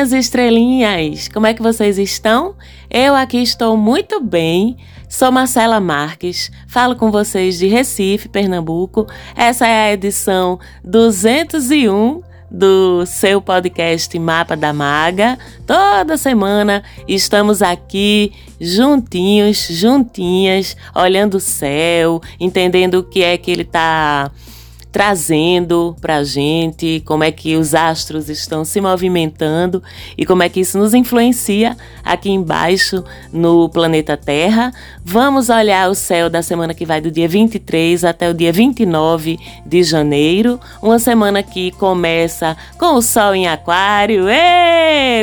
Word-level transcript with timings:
Minhas 0.00 0.12
estrelinhas! 0.14 1.28
Como 1.28 1.46
é 1.46 1.52
que 1.52 1.60
vocês 1.60 1.98
estão? 1.98 2.54
Eu 2.88 3.14
aqui 3.14 3.36
estou 3.36 3.76
muito 3.76 4.18
bem. 4.18 4.78
Sou 5.10 5.30
Marcela 5.30 5.78
Marques, 5.78 6.50
falo 6.66 6.96
com 6.96 7.10
vocês 7.10 7.58
de 7.58 7.66
Recife, 7.66 8.26
Pernambuco. 8.26 9.06
Essa 9.36 9.66
é 9.66 9.90
a 9.90 9.92
edição 9.92 10.58
201 10.82 12.22
do 12.50 13.04
seu 13.04 13.42
podcast 13.42 14.18
Mapa 14.18 14.56
da 14.56 14.72
Maga. 14.72 15.38
Toda 15.66 16.16
semana 16.16 16.82
estamos 17.06 17.60
aqui 17.60 18.32
juntinhos, 18.58 19.68
juntinhas, 19.68 20.78
olhando 20.94 21.34
o 21.34 21.40
céu, 21.40 22.22
entendendo 22.40 23.00
o 23.00 23.04
que 23.04 23.22
é 23.22 23.36
que 23.36 23.50
ele 23.50 23.64
está 23.64 24.30
trazendo 24.92 25.96
para 26.00 26.16
a 26.16 26.24
gente 26.24 27.02
como 27.06 27.22
é 27.22 27.30
que 27.30 27.56
os 27.56 27.74
astros 27.74 28.28
estão 28.28 28.64
se 28.64 28.80
movimentando 28.80 29.82
e 30.18 30.26
como 30.26 30.42
é 30.42 30.48
que 30.48 30.60
isso 30.60 30.78
nos 30.78 30.94
influencia 30.94 31.76
aqui 32.04 32.30
embaixo 32.30 33.04
no 33.32 33.68
planeta 33.68 34.16
Terra. 34.16 34.72
Vamos 35.04 35.48
olhar 35.48 35.88
o 35.88 35.94
céu 35.94 36.28
da 36.28 36.42
semana 36.42 36.74
que 36.74 36.84
vai 36.84 37.00
do 37.00 37.10
dia 37.10 37.28
23 37.28 38.04
até 38.04 38.28
o 38.28 38.34
dia 38.34 38.52
29 38.52 39.38
de 39.64 39.82
janeiro, 39.82 40.58
uma 40.82 40.98
semana 40.98 41.42
que 41.42 41.70
começa 41.72 42.56
com 42.78 42.94
o 42.94 43.02
Sol 43.02 43.34
em 43.34 43.46
Aquário, 43.46 44.24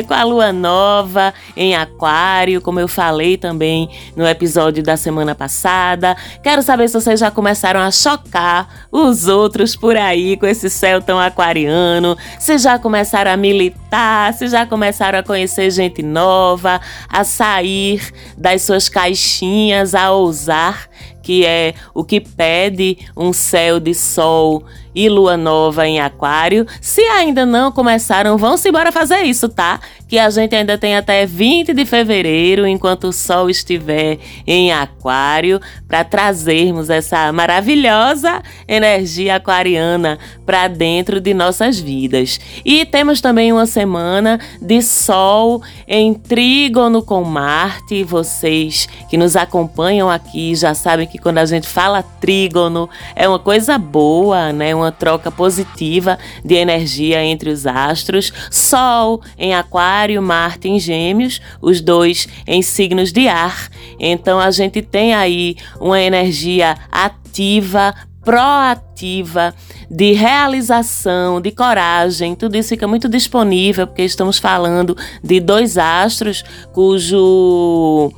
com 0.06 0.14
a 0.14 0.24
Lua 0.24 0.52
nova 0.52 1.34
em 1.56 1.76
Aquário, 1.76 2.60
como 2.62 2.80
eu 2.80 2.88
falei 2.88 3.36
também 3.36 3.90
no 4.16 4.26
episódio 4.26 4.82
da 4.82 4.96
semana 4.96 5.34
passada. 5.34 6.16
Quero 6.42 6.62
saber 6.62 6.88
se 6.88 7.00
vocês 7.00 7.20
já 7.20 7.30
começaram 7.30 7.80
a 7.80 7.90
chocar 7.90 8.86
os 8.90 9.28
outros 9.28 9.57
outros 9.58 9.74
por 9.74 9.96
aí 9.96 10.36
com 10.36 10.46
esse 10.46 10.70
céu 10.70 11.02
tão 11.02 11.18
aquariano, 11.18 12.16
se 12.38 12.58
já 12.58 12.78
começaram 12.78 13.32
a 13.32 13.36
militar, 13.36 14.32
se 14.32 14.46
já 14.46 14.64
começaram 14.64 15.18
a 15.18 15.22
conhecer 15.22 15.68
gente 15.70 16.00
nova, 16.00 16.80
a 17.08 17.24
sair 17.24 18.12
das 18.36 18.62
suas 18.62 18.88
caixinhas, 18.88 19.96
a 19.96 20.12
ousar, 20.12 20.88
que 21.20 21.44
é 21.44 21.74
o 21.92 22.04
que 22.04 22.20
pede 22.20 22.98
um 23.16 23.32
céu 23.32 23.80
de 23.80 23.94
sol 23.94 24.64
e 24.94 25.08
lua 25.08 25.36
nova 25.36 25.86
em 25.86 26.00
Aquário. 26.00 26.66
Se 26.80 27.00
ainda 27.02 27.44
não 27.44 27.72
começaram, 27.72 28.38
vão-se 28.38 28.68
embora 28.68 28.92
fazer 28.92 29.22
isso, 29.22 29.48
tá? 29.48 29.80
Que 30.08 30.18
a 30.18 30.30
gente 30.30 30.56
ainda 30.56 30.78
tem 30.78 30.96
até 30.96 31.26
20 31.26 31.74
de 31.74 31.84
fevereiro, 31.84 32.66
enquanto 32.66 33.08
o 33.08 33.12
Sol 33.12 33.50
estiver 33.50 34.18
em 34.46 34.72
Aquário, 34.72 35.60
para 35.86 36.02
trazermos 36.02 36.88
essa 36.90 37.30
maravilhosa 37.32 38.42
energia 38.66 39.36
aquariana 39.36 40.18
para 40.46 40.66
dentro 40.66 41.20
de 41.20 41.34
nossas 41.34 41.78
vidas. 41.78 42.40
E 42.64 42.86
temos 42.86 43.20
também 43.20 43.52
uma 43.52 43.66
semana 43.66 44.40
de 44.60 44.80
Sol 44.80 45.62
em 45.86 46.14
trígono 46.14 47.02
com 47.02 47.22
Marte. 47.22 48.02
Vocês 48.02 48.88
que 49.10 49.16
nos 49.16 49.36
acompanham 49.36 50.08
aqui 50.08 50.54
já 50.54 50.74
sabem 50.74 51.06
que 51.06 51.18
quando 51.18 51.38
a 51.38 51.44
gente 51.44 51.66
fala 51.66 52.02
trígono 52.02 52.88
é 53.14 53.28
uma 53.28 53.38
coisa 53.38 53.76
boa, 53.76 54.52
né? 54.52 54.74
Uma 54.74 54.90
troca 54.90 55.30
positiva 55.30 56.18
de 56.44 56.54
energia 56.54 57.22
entre 57.22 57.50
os 57.50 57.66
astros. 57.66 58.32
Sol 58.50 59.20
em 59.38 59.54
Aquário, 59.54 59.97
Marte 60.22 60.68
em 60.68 60.78
Gêmeos, 60.78 61.40
os 61.60 61.80
dois 61.80 62.28
em 62.46 62.62
signos 62.62 63.12
de 63.12 63.28
ar. 63.28 63.68
Então 63.98 64.38
a 64.38 64.50
gente 64.50 64.82
tem 64.82 65.14
aí 65.14 65.56
uma 65.80 66.00
energia 66.00 66.76
ativa, 66.90 67.94
proativa, 68.24 69.54
de 69.90 70.12
realização, 70.12 71.40
de 71.40 71.50
coragem, 71.50 72.34
tudo 72.34 72.56
isso 72.56 72.68
fica 72.68 72.86
muito 72.86 73.08
disponível 73.08 73.86
porque 73.86 74.02
estamos 74.02 74.38
falando 74.38 74.96
de 75.24 75.40
dois 75.40 75.78
astros 75.78 76.44
cujo 76.74 78.12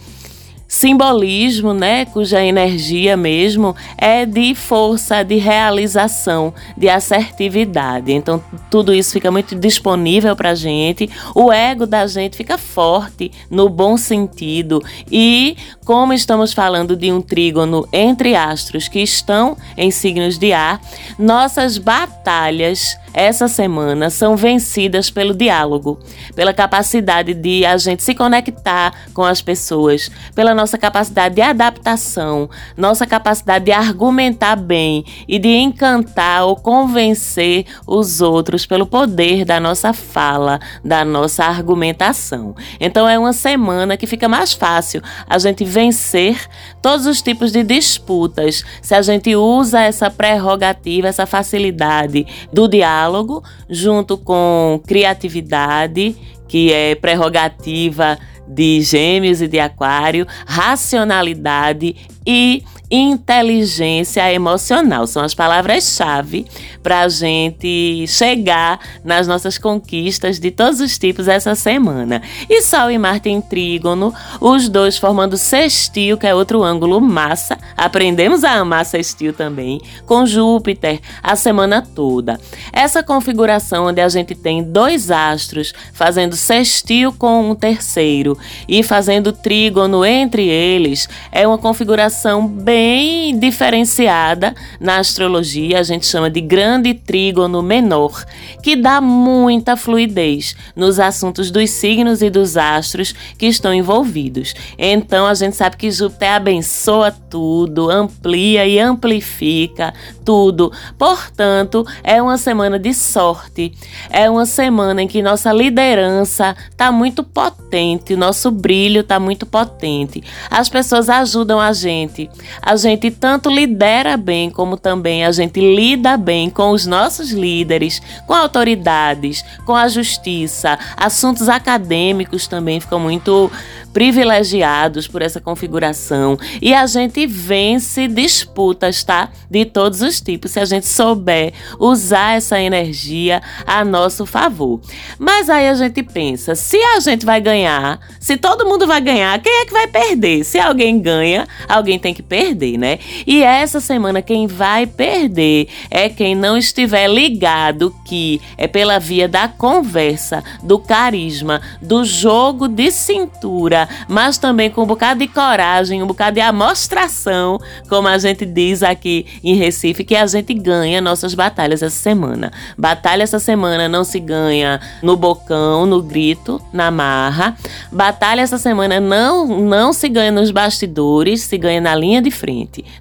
simbolismo, 0.70 1.74
né, 1.74 2.04
cuja 2.04 2.44
energia 2.44 3.16
mesmo 3.16 3.74
é 3.98 4.24
de 4.24 4.54
força, 4.54 5.24
de 5.24 5.34
realização, 5.34 6.54
de 6.76 6.88
assertividade. 6.88 8.12
Então, 8.12 8.40
tudo 8.70 8.94
isso 8.94 9.12
fica 9.12 9.32
muito 9.32 9.56
disponível 9.56 10.36
para 10.36 10.50
a 10.50 10.54
gente. 10.54 11.10
O 11.34 11.52
ego 11.52 11.86
da 11.86 12.06
gente 12.06 12.36
fica 12.36 12.56
forte 12.56 13.32
no 13.50 13.68
bom 13.68 13.96
sentido. 13.96 14.80
E, 15.10 15.56
como 15.84 16.12
estamos 16.12 16.52
falando 16.52 16.96
de 16.96 17.10
um 17.10 17.20
trígono 17.20 17.84
entre 17.92 18.36
astros 18.36 18.86
que 18.86 19.00
estão 19.00 19.56
em 19.76 19.90
signos 19.90 20.38
de 20.38 20.52
ar, 20.52 20.80
nossas 21.18 21.78
batalhas 21.78 22.96
essa 23.12 23.48
semana 23.48 24.08
são 24.08 24.36
vencidas 24.36 25.10
pelo 25.10 25.34
diálogo, 25.34 25.98
pela 26.34 26.54
capacidade 26.54 27.34
de 27.34 27.66
a 27.66 27.76
gente 27.76 28.02
se 28.02 28.14
conectar 28.14 28.94
com 29.12 29.22
as 29.22 29.42
pessoas, 29.42 30.10
pela 30.34 30.54
nossa 30.54 30.78
capacidade 30.78 31.34
de 31.34 31.40
adaptação, 31.40 32.48
nossa 32.76 33.06
capacidade 33.06 33.64
de 33.64 33.72
argumentar 33.72 34.54
bem 34.54 35.04
e 35.26 35.38
de 35.38 35.48
encantar 35.48 36.44
ou 36.44 36.54
convencer 36.54 37.66
os 37.86 38.20
outros 38.20 38.64
pelo 38.64 38.86
poder 38.86 39.44
da 39.44 39.58
nossa 39.58 39.92
fala, 39.92 40.60
da 40.84 41.04
nossa 41.04 41.44
argumentação. 41.44 42.54
Então 42.78 43.08
é 43.08 43.18
uma 43.18 43.32
semana 43.32 43.96
que 43.96 44.06
fica 44.06 44.28
mais 44.28 44.52
fácil 44.52 45.02
a 45.28 45.38
gente 45.38 45.64
vencer 45.64 46.46
todos 46.80 47.06
os 47.06 47.20
tipos 47.20 47.50
de 47.50 47.62
disputas 47.62 48.64
se 48.80 48.94
a 48.94 49.02
gente 49.02 49.34
usa 49.34 49.80
essa 49.80 50.10
prerrogativa, 50.10 51.08
essa 51.08 51.26
facilidade 51.26 52.26
do 52.52 52.68
diálogo 52.68 52.99
diálogo, 53.00 53.42
junto 53.68 54.18
com 54.18 54.80
criatividade, 54.86 56.16
que 56.46 56.72
é 56.72 56.94
prerrogativa 56.94 58.18
de 58.46 58.80
Gêmeos 58.82 59.40
e 59.40 59.48
de 59.48 59.58
Aquário, 59.58 60.26
racionalidade 60.46 61.96
e 62.26 62.64
inteligência 62.90 64.32
emocional. 64.32 65.06
São 65.06 65.22
as 65.22 65.34
palavras-chave 65.34 66.46
para 66.82 67.02
a 67.02 67.08
gente 67.08 68.04
chegar 68.08 68.80
nas 69.04 69.28
nossas 69.28 69.56
conquistas 69.56 70.40
de 70.40 70.50
todos 70.50 70.80
os 70.80 70.98
tipos 70.98 71.28
essa 71.28 71.54
semana. 71.54 72.20
E 72.48 72.62
Sol 72.62 72.90
e 72.90 72.98
Marte 72.98 73.28
em 73.28 73.40
trígono, 73.40 74.12
os 74.40 74.68
dois 74.68 74.98
formando 74.98 75.36
sextil, 75.36 76.18
que 76.18 76.26
é 76.26 76.34
outro 76.34 76.62
ângulo 76.62 77.00
massa. 77.00 77.56
Aprendemos 77.76 78.42
a 78.42 78.52
amar 78.52 78.84
sextil 78.84 79.32
também, 79.32 79.80
com 80.06 80.26
Júpiter 80.26 81.00
a 81.22 81.36
semana 81.36 81.82
toda. 81.82 82.40
Essa 82.72 83.02
configuração 83.02 83.86
onde 83.86 84.00
a 84.00 84.08
gente 84.08 84.34
tem 84.34 84.62
dois 84.62 85.10
astros 85.10 85.72
fazendo 85.92 86.34
sextil 86.34 87.12
com 87.12 87.50
um 87.50 87.54
terceiro 87.54 88.36
e 88.68 88.82
fazendo 88.82 89.32
trígono 89.32 90.04
entre 90.04 90.48
eles, 90.48 91.08
é 91.30 91.46
uma 91.46 91.58
configuração 91.58 92.48
bem 92.48 92.79
bem 92.80 93.38
diferenciada 93.38 94.54
na 94.80 94.96
astrologia, 94.96 95.80
a 95.80 95.82
gente 95.82 96.06
chama 96.06 96.30
de 96.30 96.40
grande 96.40 96.94
trígono 96.94 97.62
menor, 97.62 98.24
que 98.62 98.74
dá 98.74 99.02
muita 99.02 99.76
fluidez 99.76 100.56
nos 100.74 100.98
assuntos 100.98 101.50
dos 101.50 101.68
signos 101.68 102.22
e 102.22 102.30
dos 102.30 102.56
astros 102.56 103.14
que 103.36 103.44
estão 103.44 103.74
envolvidos. 103.74 104.54
Então 104.78 105.26
a 105.26 105.34
gente 105.34 105.56
sabe 105.56 105.76
que 105.76 105.90
Júpiter 105.90 106.32
abençoa 106.32 107.10
tudo, 107.10 107.90
amplia 107.90 108.66
e 108.66 108.78
amplifica 108.78 109.92
tudo. 110.24 110.72
Portanto, 110.96 111.86
é 112.02 112.22
uma 112.22 112.38
semana 112.38 112.78
de 112.78 112.94
sorte, 112.94 113.74
é 114.08 114.30
uma 114.30 114.46
semana 114.46 115.02
em 115.02 115.06
que 115.06 115.20
nossa 115.20 115.52
liderança 115.52 116.56
está 116.70 116.90
muito 116.90 117.22
potente, 117.22 118.16
nosso 118.16 118.50
brilho 118.50 119.02
está 119.02 119.20
muito 119.20 119.44
potente. 119.44 120.22
As 120.50 120.70
pessoas 120.70 121.10
ajudam 121.10 121.60
a 121.60 121.74
gente 121.74 122.30
a 122.70 122.76
gente 122.76 123.10
tanto 123.10 123.50
lidera 123.50 124.16
bem, 124.16 124.48
como 124.48 124.76
também 124.76 125.24
a 125.24 125.32
gente 125.32 125.58
lida 125.58 126.16
bem 126.16 126.48
com 126.48 126.70
os 126.70 126.86
nossos 126.86 127.32
líderes, 127.32 128.00
com 128.28 128.32
autoridades, 128.32 129.44
com 129.66 129.74
a 129.74 129.88
justiça. 129.88 130.78
Assuntos 130.96 131.48
acadêmicos 131.48 132.46
também 132.46 132.78
ficam 132.78 133.00
muito 133.00 133.50
privilegiados 133.92 135.08
por 135.08 135.20
essa 135.20 135.40
configuração 135.40 136.38
e 136.62 136.72
a 136.72 136.86
gente 136.86 137.26
vence 137.26 138.06
disputas, 138.06 139.02
tá? 139.02 139.30
De 139.50 139.64
todos 139.64 140.00
os 140.00 140.20
tipos, 140.20 140.52
se 140.52 140.60
a 140.60 140.64
gente 140.64 140.86
souber 140.86 141.52
usar 141.76 142.36
essa 142.36 142.60
energia 142.60 143.42
a 143.66 143.84
nosso 143.84 144.24
favor. 144.24 144.80
Mas 145.18 145.50
aí 145.50 145.68
a 145.68 145.74
gente 145.74 146.04
pensa, 146.04 146.54
se 146.54 146.76
a 146.76 147.00
gente 147.00 147.26
vai 147.26 147.40
ganhar, 147.40 147.98
se 148.20 148.36
todo 148.36 148.64
mundo 148.64 148.86
vai 148.86 149.00
ganhar, 149.00 149.40
quem 149.42 149.62
é 149.62 149.66
que 149.66 149.72
vai 149.72 149.88
perder? 149.88 150.44
Se 150.44 150.60
alguém 150.60 151.00
ganha, 151.00 151.48
alguém 151.68 151.98
tem 151.98 152.14
que 152.14 152.22
perder 152.22 152.59
perder, 152.60 152.78
né? 152.78 152.98
E 153.26 153.42
essa 153.42 153.80
semana 153.80 154.20
quem 154.20 154.46
vai 154.46 154.86
perder 154.86 155.68
é 155.90 156.08
quem 156.08 156.34
não 156.34 156.56
estiver 156.56 157.08
ligado 157.08 157.94
que 158.04 158.40
é 158.58 158.68
pela 158.68 158.98
via 158.98 159.26
da 159.26 159.48
conversa, 159.48 160.44
do 160.62 160.78
carisma, 160.78 161.60
do 161.80 162.04
jogo 162.04 162.68
de 162.68 162.90
cintura, 162.90 163.88
mas 164.06 164.36
também 164.36 164.70
com 164.70 164.82
um 164.82 164.86
bocado 164.86 165.20
de 165.20 165.28
coragem, 165.28 166.02
um 166.02 166.06
bocado 166.06 166.34
de 166.34 166.40
amostração, 166.40 167.58
como 167.88 168.08
a 168.08 168.18
gente 168.18 168.44
diz 168.44 168.82
aqui 168.82 169.26
em 169.42 169.54
Recife, 169.54 170.04
que 170.04 170.16
a 170.16 170.26
gente 170.26 170.52
ganha 170.52 171.00
nossas 171.00 171.34
batalhas 171.34 171.82
essa 171.82 171.96
semana. 171.96 172.52
Batalha 172.76 173.22
essa 173.22 173.38
semana 173.38 173.88
não 173.88 174.04
se 174.04 174.20
ganha 174.20 174.80
no 175.02 175.16
bocão, 175.16 175.86
no 175.86 176.02
grito, 176.02 176.60
na 176.72 176.90
marra. 176.90 177.56
Batalha 177.90 178.42
essa 178.42 178.58
semana 178.58 179.00
não 179.00 179.46
não 179.60 179.92
se 179.92 180.08
ganha 180.08 180.32
nos 180.32 180.50
bastidores, 180.50 181.42
se 181.42 181.56
ganha 181.56 181.80
na 181.80 181.94
linha 181.94 182.20
de 182.20 182.30
frente, 182.30 182.49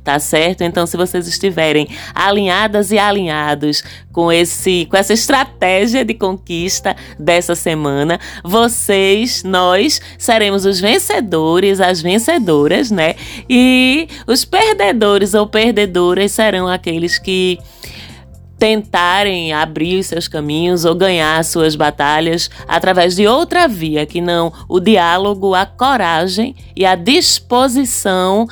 tá 0.04 0.20
certo? 0.20 0.64
Então, 0.64 0.86
se 0.86 0.96
vocês 0.98 1.28
estiverem 1.28 1.88
alinhadas 2.14 2.92
e 2.92 2.98
alinhados 2.98 3.84
com 4.12 4.32
esse 4.32 4.88
com 4.90 4.98
essa 4.98 5.14
estratégia 5.14 6.04
de 6.04 6.14
conquista 6.14 6.96
dessa 7.18 7.56
semana, 7.56 8.20
vocês, 8.44 9.44
nós 9.44 10.02
seremos 10.18 10.66
os 10.66 10.80
vencedores, 10.80 11.80
as 11.80 12.02
vencedoras, 12.02 12.92
né? 12.92 13.16
E 13.50 14.08
os 14.28 14.46
perdedores 14.46 15.34
ou 15.34 15.48
perdedoras 15.48 16.32
serão 16.32 16.68
aqueles 16.68 17.18
que 17.18 17.60
tentarem 18.60 19.54
abrir 19.54 20.04
seus 20.04 20.28
caminhos 20.28 20.84
ou 20.84 20.94
ganhar 20.94 21.42
suas 21.46 21.76
batalhas 21.78 22.50
através 22.68 23.16
de 23.16 23.26
outra 23.26 23.68
via 23.68 24.06
que 24.06 24.20
não 24.20 24.52
o 24.68 24.82
diálogo, 24.82 25.56
a 25.56 25.66
coragem 25.66 26.54
e 26.76 26.86
a 26.86 26.94
disposição 26.94 28.46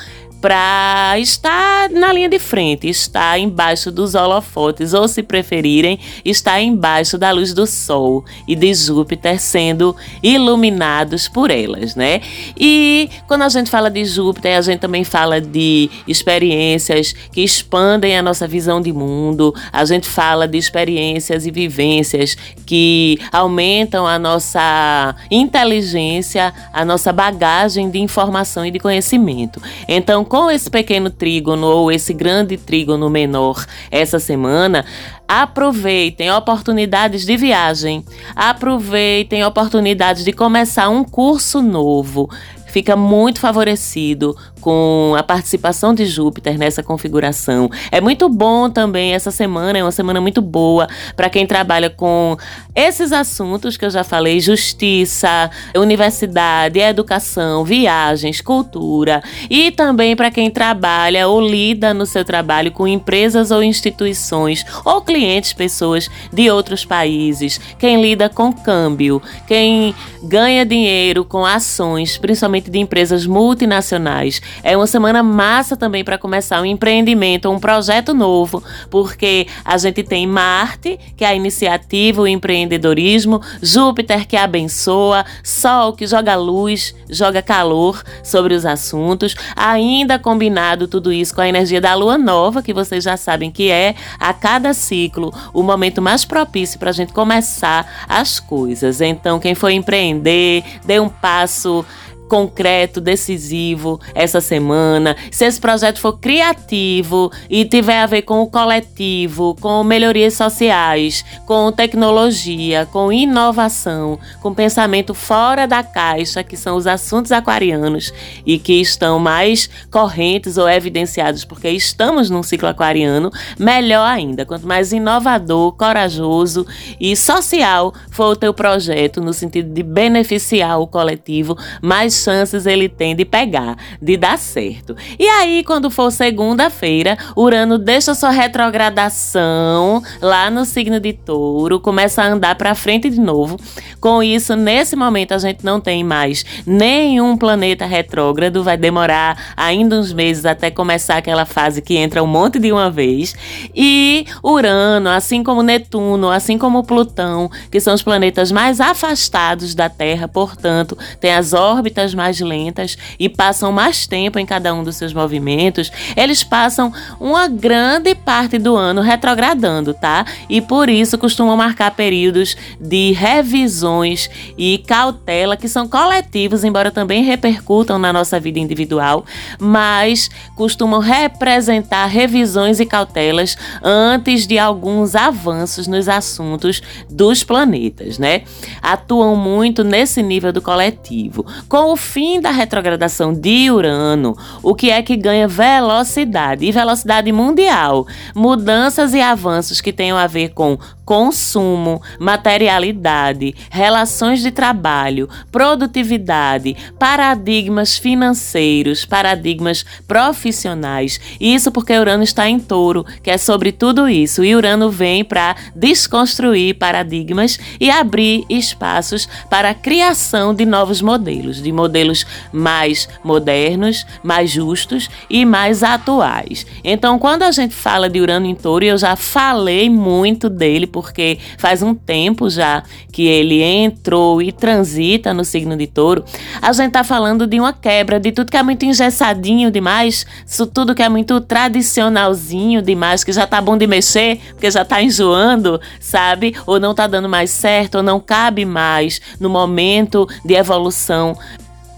para 0.47 1.19
estar 1.19 1.89
na 1.89 2.13
linha 2.13 2.29
de 2.29 2.39
frente, 2.39 2.87
estar 2.87 3.37
embaixo 3.37 3.91
dos 3.91 4.15
holofotes, 4.15 4.93
ou 4.93 5.05
se 5.05 5.21
preferirem, 5.21 5.99
estar 6.23 6.61
embaixo 6.61 7.17
da 7.17 7.31
luz 7.31 7.53
do 7.53 7.67
Sol 7.67 8.23
e 8.47 8.55
de 8.55 8.73
Júpiter 8.73 9.41
sendo 9.41 9.93
iluminados 10.23 11.27
por 11.27 11.51
elas, 11.51 11.97
né? 11.97 12.21
E 12.57 13.09
quando 13.27 13.41
a 13.41 13.49
gente 13.49 13.69
fala 13.69 13.89
de 13.89 14.05
Júpiter, 14.05 14.57
a 14.57 14.61
gente 14.61 14.79
também 14.79 15.03
fala 15.03 15.41
de 15.41 15.89
experiências 16.07 17.11
que 17.33 17.41
expandem 17.41 18.17
a 18.17 18.21
nossa 18.21 18.47
visão 18.47 18.79
de 18.79 18.93
mundo, 18.93 19.53
a 19.69 19.83
gente 19.83 20.07
fala 20.07 20.47
de 20.47 20.57
experiências 20.57 21.45
e 21.45 21.51
vivências 21.51 22.37
que 22.65 23.19
aumentam 23.33 24.07
a 24.07 24.17
nossa 24.17 25.13
inteligência, 25.29 26.53
a 26.71 26.85
nossa 26.85 27.11
bagagem 27.11 27.89
de 27.89 27.99
informação 27.99 28.65
e 28.65 28.71
de 28.71 28.79
conhecimento. 28.79 29.61
Então, 29.89 30.23
com 30.37 30.51
esse 30.51 30.69
pequeno 30.69 31.09
trígono 31.09 31.65
ou 31.65 31.91
esse 31.91 32.13
grande 32.13 32.57
trígono 32.57 33.09
menor 33.09 33.65
essa 33.89 34.19
semana, 34.19 34.85
aproveitem 35.27 36.31
oportunidades 36.31 37.25
de 37.25 37.35
viagem, 37.35 38.05
aproveitem 38.35 39.43
oportunidades 39.43 40.23
de 40.23 40.31
começar 40.31 40.89
um 40.89 41.03
curso 41.03 41.59
novo. 41.59 42.29
Fica 42.67 42.95
muito 42.95 43.39
favorecido 43.39 44.37
com 44.59 45.13
a 45.17 45.23
participação 45.23 45.93
de 45.93 46.05
Júpiter 46.05 46.57
nessa 46.57 46.83
configuração. 46.83 47.69
É 47.91 48.01
muito 48.01 48.29
bom 48.29 48.69
também 48.69 49.13
essa 49.13 49.31
semana, 49.31 49.79
é 49.79 49.83
uma 49.83 49.91
semana 49.91 50.19
muito 50.19 50.41
boa 50.41 50.87
para 51.15 51.29
quem 51.29 51.45
trabalha 51.45 51.89
com 51.89 52.37
esses 52.75 53.11
assuntos 53.11 53.77
que 53.77 53.85
eu 53.85 53.89
já 53.89 54.03
falei: 54.03 54.39
justiça, 54.39 55.49
universidade, 55.75 56.79
educação, 56.79 57.63
viagens, 57.63 58.41
cultura, 58.41 59.23
e 59.49 59.71
também 59.71 60.15
para 60.15 60.31
quem 60.31 60.49
trabalha 60.49 61.27
ou 61.27 61.41
lida 61.41 61.93
no 61.93 62.05
seu 62.05 62.23
trabalho 62.23 62.71
com 62.71 62.87
empresas 62.87 63.51
ou 63.51 63.63
instituições 63.63 64.65
ou 64.85 65.01
clientes, 65.01 65.53
pessoas 65.53 66.09
de 66.31 66.49
outros 66.49 66.85
países, 66.85 67.59
quem 67.79 68.01
lida 68.01 68.29
com 68.29 68.51
câmbio, 68.51 69.21
quem 69.47 69.95
ganha 70.23 70.65
dinheiro 70.65 71.23
com 71.23 71.45
ações, 71.45 72.17
principalmente 72.17 72.69
de 72.69 72.79
empresas 72.79 73.25
multinacionais. 73.25 74.41
É 74.63 74.75
uma 74.75 74.87
semana 74.87 75.21
massa 75.23 75.75
também 75.75 76.03
para 76.03 76.17
começar 76.17 76.61
um 76.61 76.65
empreendimento, 76.65 77.49
um 77.49 77.59
projeto 77.59 78.13
novo, 78.13 78.63
porque 78.89 79.47
a 79.63 79.77
gente 79.77 80.03
tem 80.03 80.27
Marte, 80.27 80.99
que 81.15 81.23
é 81.23 81.27
a 81.27 81.35
iniciativa, 81.35 82.21
o 82.21 82.27
empreendedorismo, 82.27 83.41
Júpiter, 83.61 84.27
que 84.27 84.35
abençoa, 84.35 85.25
Sol, 85.43 85.93
que 85.93 86.05
joga 86.07 86.35
luz, 86.35 86.93
joga 87.09 87.41
calor 87.41 88.03
sobre 88.23 88.53
os 88.53 88.65
assuntos, 88.65 89.35
ainda 89.55 90.19
combinado 90.19 90.87
tudo 90.87 91.11
isso 91.11 91.33
com 91.33 91.41
a 91.41 91.47
energia 91.47 91.81
da 91.81 91.93
lua 91.93 92.17
nova, 92.17 92.61
que 92.61 92.73
vocês 92.73 93.03
já 93.03 93.17
sabem 93.17 93.51
que 93.51 93.69
é 93.69 93.95
a 94.19 94.33
cada 94.33 94.73
ciclo 94.73 95.33
o 95.53 95.63
momento 95.63 96.01
mais 96.01 96.25
propício 96.25 96.79
para 96.79 96.89
a 96.89 96.93
gente 96.93 97.13
começar 97.13 98.05
as 98.07 98.39
coisas. 98.39 99.01
Então, 99.01 99.39
quem 99.39 99.55
for 99.55 99.69
empreender, 99.69 100.63
dê 100.85 100.99
um 100.99 101.09
passo 101.09 101.85
concreto, 102.27 102.99
decisivo 102.99 103.99
essa 104.13 104.41
semana. 104.41 105.15
Se 105.31 105.45
esse 105.45 105.59
projeto 105.59 105.99
for 105.99 106.19
criativo 106.19 107.31
e 107.49 107.65
tiver 107.65 108.01
a 108.01 108.05
ver 108.05 108.23
com 108.23 108.41
o 108.41 108.47
coletivo, 108.47 109.55
com 109.59 109.83
melhorias 109.83 110.33
sociais, 110.33 111.23
com 111.45 111.71
tecnologia, 111.71 112.87
com 112.91 113.11
inovação, 113.11 114.19
com 114.41 114.53
pensamento 114.53 115.13
fora 115.13 115.65
da 115.65 115.83
caixa, 115.83 116.43
que 116.43 116.57
são 116.57 116.75
os 116.75 116.87
assuntos 116.87 117.31
aquarianos 117.31 118.13
e 118.45 118.57
que 118.57 118.81
estão 118.81 119.19
mais 119.19 119.69
correntes 119.91 120.57
ou 120.57 120.67
evidenciados 120.67 121.45
porque 121.45 121.69
estamos 121.69 122.29
num 122.29 122.43
ciclo 122.43 122.67
aquariano, 122.67 123.31
melhor 123.57 124.05
ainda. 124.05 124.45
Quanto 124.45 124.67
mais 124.67 124.91
inovador, 124.91 125.71
corajoso 125.73 126.65
e 126.99 127.15
social 127.15 127.93
for 128.11 128.31
o 128.31 128.35
teu 128.35 128.53
projeto 128.53 129.21
no 129.21 129.33
sentido 129.33 129.73
de 129.73 129.83
beneficiar 129.83 130.79
o 130.79 130.87
coletivo, 130.87 131.57
mais 131.81 132.16
chances 132.23 132.65
ele 132.65 132.89
tem 132.89 133.15
de 133.15 133.25
pegar, 133.25 133.77
de 134.01 134.17
dar 134.17 134.37
certo. 134.37 134.95
E 135.19 135.27
aí, 135.27 135.63
quando 135.63 135.89
for 135.89 136.11
segunda-feira, 136.11 137.17
Urano 137.35 137.77
deixa 137.77 138.13
sua 138.13 138.29
retrogradação 138.29 140.01
lá 140.21 140.49
no 140.49 140.65
signo 140.65 140.99
de 140.99 141.13
Touro, 141.13 141.79
começa 141.79 142.21
a 142.21 142.27
andar 142.27 142.55
para 142.55 142.75
frente 142.75 143.09
de 143.09 143.19
novo. 143.19 143.57
Com 143.99 144.21
isso, 144.21 144.55
nesse 144.55 144.95
momento 144.95 145.33
a 145.33 145.37
gente 145.37 145.65
não 145.65 145.79
tem 145.79 146.03
mais 146.03 146.45
nenhum 146.65 147.35
planeta 147.35 147.85
retrógrado, 147.85 148.63
vai 148.63 148.77
demorar 148.77 149.53
ainda 149.55 149.95
uns 149.97 150.13
meses 150.13 150.45
até 150.45 150.69
começar 150.69 151.17
aquela 151.17 151.45
fase 151.45 151.81
que 151.81 151.95
entra 151.95 152.23
um 152.23 152.27
monte 152.27 152.59
de 152.59 152.71
uma 152.71 152.89
vez. 152.89 153.35
E 153.75 154.25
Urano, 154.43 155.09
assim 155.09 155.43
como 155.43 155.63
Netuno, 155.63 156.29
assim 156.29 156.57
como 156.57 156.83
Plutão, 156.83 157.49
que 157.71 157.79
são 157.79 157.93
os 157.93 158.03
planetas 158.03 158.51
mais 158.51 158.79
afastados 158.79 159.73
da 159.73 159.89
Terra, 159.89 160.27
portanto, 160.27 160.97
tem 161.19 161.33
as 161.33 161.53
órbitas 161.53 162.06
mais 162.13 162.39
lentas 162.39 162.97
e 163.19 163.29
passam 163.29 163.71
mais 163.71 164.07
tempo 164.07 164.39
em 164.39 164.45
cada 164.45 164.73
um 164.73 164.83
dos 164.83 164.95
seus 164.95 165.13
movimentos, 165.13 165.91
eles 166.15 166.43
passam 166.43 166.91
uma 167.19 167.47
grande 167.47 168.13
parte 168.15 168.57
do 168.57 168.75
ano 168.75 169.01
retrogradando, 169.01 169.93
tá? 169.93 170.25
E 170.49 170.61
por 170.61 170.89
isso 170.89 171.17
costumam 171.17 171.57
marcar 171.57 171.91
períodos 171.91 172.55
de 172.79 173.11
revisões 173.11 174.29
e 174.57 174.77
cautela 174.79 175.57
que 175.57 175.67
são 175.67 175.87
coletivos, 175.87 176.63
embora 176.63 176.91
também 176.91 177.23
repercutam 177.23 177.97
na 177.97 178.13
nossa 178.13 178.39
vida 178.39 178.59
individual, 178.59 179.25
mas 179.59 180.29
costumam 180.55 180.99
representar 180.99 182.05
revisões 182.05 182.79
e 182.79 182.85
cautelas 182.85 183.57
antes 183.83 184.47
de 184.47 184.57
alguns 184.57 185.15
avanços 185.15 185.87
nos 185.87 186.07
assuntos 186.07 186.81
dos 187.09 187.43
planetas, 187.43 188.17
né? 188.17 188.43
Atuam 188.81 189.35
muito 189.35 189.83
nesse 189.83 190.21
nível 190.21 190.53
do 190.53 190.61
coletivo. 190.61 191.45
Com 191.67 191.91
o 191.91 191.96
fim 191.97 192.39
da 192.39 192.51
retrogradação 192.51 193.33
de 193.33 193.69
Urano, 193.71 194.37
o 194.63 194.73
que 194.75 194.89
é 194.89 195.01
que 195.01 195.15
ganha 195.15 195.47
velocidade 195.47 196.65
e 196.65 196.71
velocidade 196.71 197.31
mundial, 197.31 198.07
mudanças 198.33 199.13
e 199.13 199.21
avanços 199.21 199.81
que 199.81 199.91
tenham 199.91 200.17
a 200.17 200.27
ver 200.27 200.49
com 200.49 200.77
consumo, 201.07 202.01
materialidade, 202.19 203.55
relações 203.71 204.41
de 204.41 204.51
trabalho, 204.51 205.29
produtividade, 205.49 206.75
paradigmas 206.99 207.97
financeiros, 207.97 209.05
paradigmas 209.05 209.85
profissionais. 210.05 211.17
Isso 211.39 211.71
porque 211.71 211.97
Urano 211.97 212.23
está 212.23 212.49
em 212.49 212.59
touro, 212.59 213.05
que 213.23 213.31
é 213.31 213.37
sobre 213.37 213.71
tudo 213.71 214.09
isso. 214.09 214.43
E 214.43 214.53
Urano 214.53 214.91
vem 214.91 215.23
para 215.23 215.55
desconstruir 215.73 216.75
paradigmas 216.75 217.57
e 217.79 217.89
abrir 217.89 218.43
espaços 218.49 219.29
para 219.49 219.69
a 219.69 219.73
criação 219.73 220.53
de 220.53 220.65
novos 220.65 221.01
modelos, 221.01 221.61
de 221.63 221.71
modelos 221.71 221.86
modelos 221.87 222.25
mais 222.51 223.07
modernos, 223.23 224.05
mais 224.21 224.51
justos 224.51 225.09
e 225.29 225.45
mais 225.45 225.83
atuais. 225.83 226.65
Então, 226.83 227.17
quando 227.17 227.43
a 227.43 227.51
gente 227.51 227.73
fala 227.73 228.09
de 228.09 228.19
Urano 228.19 228.45
em 228.45 228.53
Touro, 228.53 228.83
eu 228.83 228.97
já 228.97 229.15
falei 229.15 229.89
muito 229.89 230.49
dele 230.49 230.85
porque 230.85 231.39
faz 231.57 231.81
um 231.81 231.95
tempo 231.95 232.49
já 232.49 232.83
que 233.11 233.25
ele 233.25 233.63
entrou 233.63 234.41
e 234.41 234.51
transita 234.51 235.33
no 235.33 235.45
signo 235.45 235.77
de 235.77 235.87
Touro. 235.87 236.25
A 236.61 236.73
gente 236.73 236.91
tá 236.91 237.03
falando 237.03 237.47
de 237.47 237.59
uma 237.59 237.71
quebra 237.71 238.19
de 238.19 238.31
tudo 238.33 238.51
que 238.51 238.57
é 238.57 238.63
muito 238.63 238.83
engessadinho 238.83 239.71
demais, 239.71 240.25
isso 240.45 240.67
tudo 240.67 240.93
que 240.93 241.01
é 241.01 241.09
muito 241.09 241.39
tradicionalzinho 241.39 242.81
demais, 242.81 243.23
que 243.23 243.31
já 243.31 243.47
tá 243.47 243.61
bom 243.61 243.77
de 243.77 243.87
mexer, 243.87 244.39
porque 244.49 244.69
já 244.69 244.83
tá 244.83 245.01
enjoando, 245.01 245.79
sabe? 245.99 246.53
Ou 246.65 246.79
não 246.79 246.93
tá 246.93 247.07
dando 247.07 247.29
mais 247.29 247.49
certo, 247.49 247.95
ou 247.95 248.03
não 248.03 248.19
cabe 248.19 248.65
mais 248.65 249.21
no 249.39 249.49
momento 249.49 250.27
de 250.43 250.53
evolução 250.53 251.37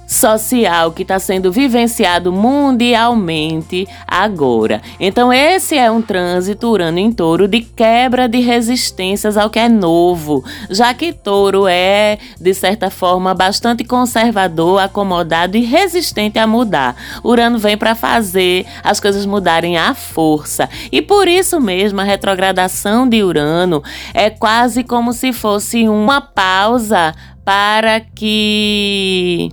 social 0.10 0.92
que 0.92 1.04
está 1.04 1.20
sendo 1.20 1.52
vivenciado 1.52 2.34
mundialmente 2.34 3.88
agora. 4.08 4.82
Então, 5.00 5.32
esse 5.32 5.78
é 5.78 5.92
um 5.92 6.02
trânsito 6.02 6.68
Urano 6.68 6.98
em 6.98 7.12
touro 7.12 7.48
de 7.48 7.62
quebra 7.62 8.28
de 8.28 8.40
resistências 8.40 9.38
ao 9.38 9.52
que 9.52 9.60
é 9.60 9.70
novo, 9.70 10.44
já 10.68 10.96
que 10.96 11.14
touro 11.14 11.68
é, 11.68 12.18
de 12.42 12.54
certa 12.56 12.90
forma, 12.90 13.36
bastante 13.36 13.84
conservador, 13.84 14.82
acomodado 14.82 15.56
e 15.56 15.62
resistente 15.62 16.40
a 16.40 16.48
mudar. 16.48 16.96
Urano 17.24 17.60
vem 17.60 17.78
para 17.78 17.94
fazer 17.94 18.66
as 18.84 19.00
coisas 19.00 19.28
mudarem 19.28 19.78
à 19.78 19.94
força. 19.94 20.68
E 20.92 21.04
por 21.04 21.28
isso 21.28 21.62
mesmo, 21.62 22.02
a 22.02 22.04
retrogradação 22.04 23.08
de 23.08 23.22
Urano 23.22 23.84
é 24.12 24.32
quase 24.32 24.84
como 24.84 25.14
se 25.14 25.32
fosse 25.32 25.88
uma 25.88 26.20
pausa 26.20 27.14
para 27.46 28.00
que 28.00 29.52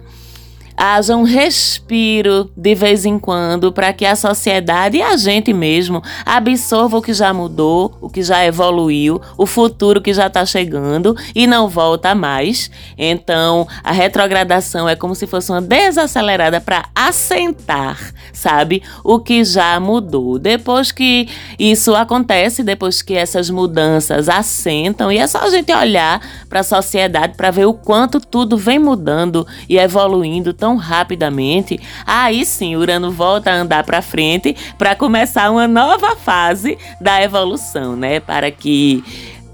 haja 0.77 1.17
um 1.17 1.23
respiro 1.23 2.51
de 2.57 2.75
vez 2.75 3.05
em 3.05 3.19
quando 3.19 3.73
para 3.73 3.93
que 3.93 4.05
a 4.05 4.17
sociedade 4.17 4.99
e 4.99 5.03
a 5.03 5.17
gente 5.17 5.53
mesmo 5.53 6.03
absorva 6.25 6.99
o 6.99 7.03
que 7.03 7.15
já 7.15 7.33
mudou, 7.33 7.97
o 8.01 8.11
que 8.11 8.23
já 8.23 8.45
evoluiu, 8.45 9.21
o 9.39 9.47
futuro 9.47 10.01
que 10.01 10.13
já 10.13 10.27
está 10.27 10.45
chegando 10.45 11.17
e 11.35 11.47
não 11.47 11.69
volta 11.69 12.15
mais. 12.15 12.71
Então, 12.99 13.67
a 13.83 13.93
retrogradação 13.93 14.89
é 14.89 14.97
como 14.97 15.15
se 15.15 15.27
fosse 15.27 15.51
uma 15.51 15.63
desacelerada 15.63 16.61
para 16.61 16.87
assentar, 16.95 18.13
sabe, 18.33 18.83
o 19.03 19.19
que 19.21 19.45
já 19.45 19.79
mudou. 19.81 20.39
Depois 20.39 20.93
que 20.93 21.29
isso 21.59 21.95
acontece, 21.95 22.63
depois 22.63 23.03
que 23.03 23.15
essas 23.15 23.49
mudanças 23.49 24.29
assentam, 24.29 25.11
e 25.11 25.19
é 25.19 25.27
só 25.27 25.39
a 25.39 25.51
gente 25.51 25.73
olhar 25.73 26.21
para 26.49 26.61
a 26.61 26.65
sociedade 26.65 27.35
para 27.37 27.51
ver 27.51 27.67
o 27.67 27.75
quanto 27.75 28.21
tudo 28.21 28.57
vem 28.57 28.79
mudando 28.79 29.47
e 29.69 29.79
evoluindo 29.79 30.53
tão 30.53 30.66
rapidamente, 30.75 31.79
aí 32.05 32.45
sim 32.45 32.75
Urano 32.75 33.13
volta 33.13 33.53
a 33.53 33.55
andar 33.55 33.85
para 33.85 34.03
frente 34.03 34.57
para 34.77 34.97
começar 34.97 35.49
uma 35.51 35.69
nova 35.69 36.17
fase 36.17 36.77
da 37.01 37.23
evolução, 37.23 37.95
né? 37.95 38.19
Para 38.19 38.51
que 38.51 39.05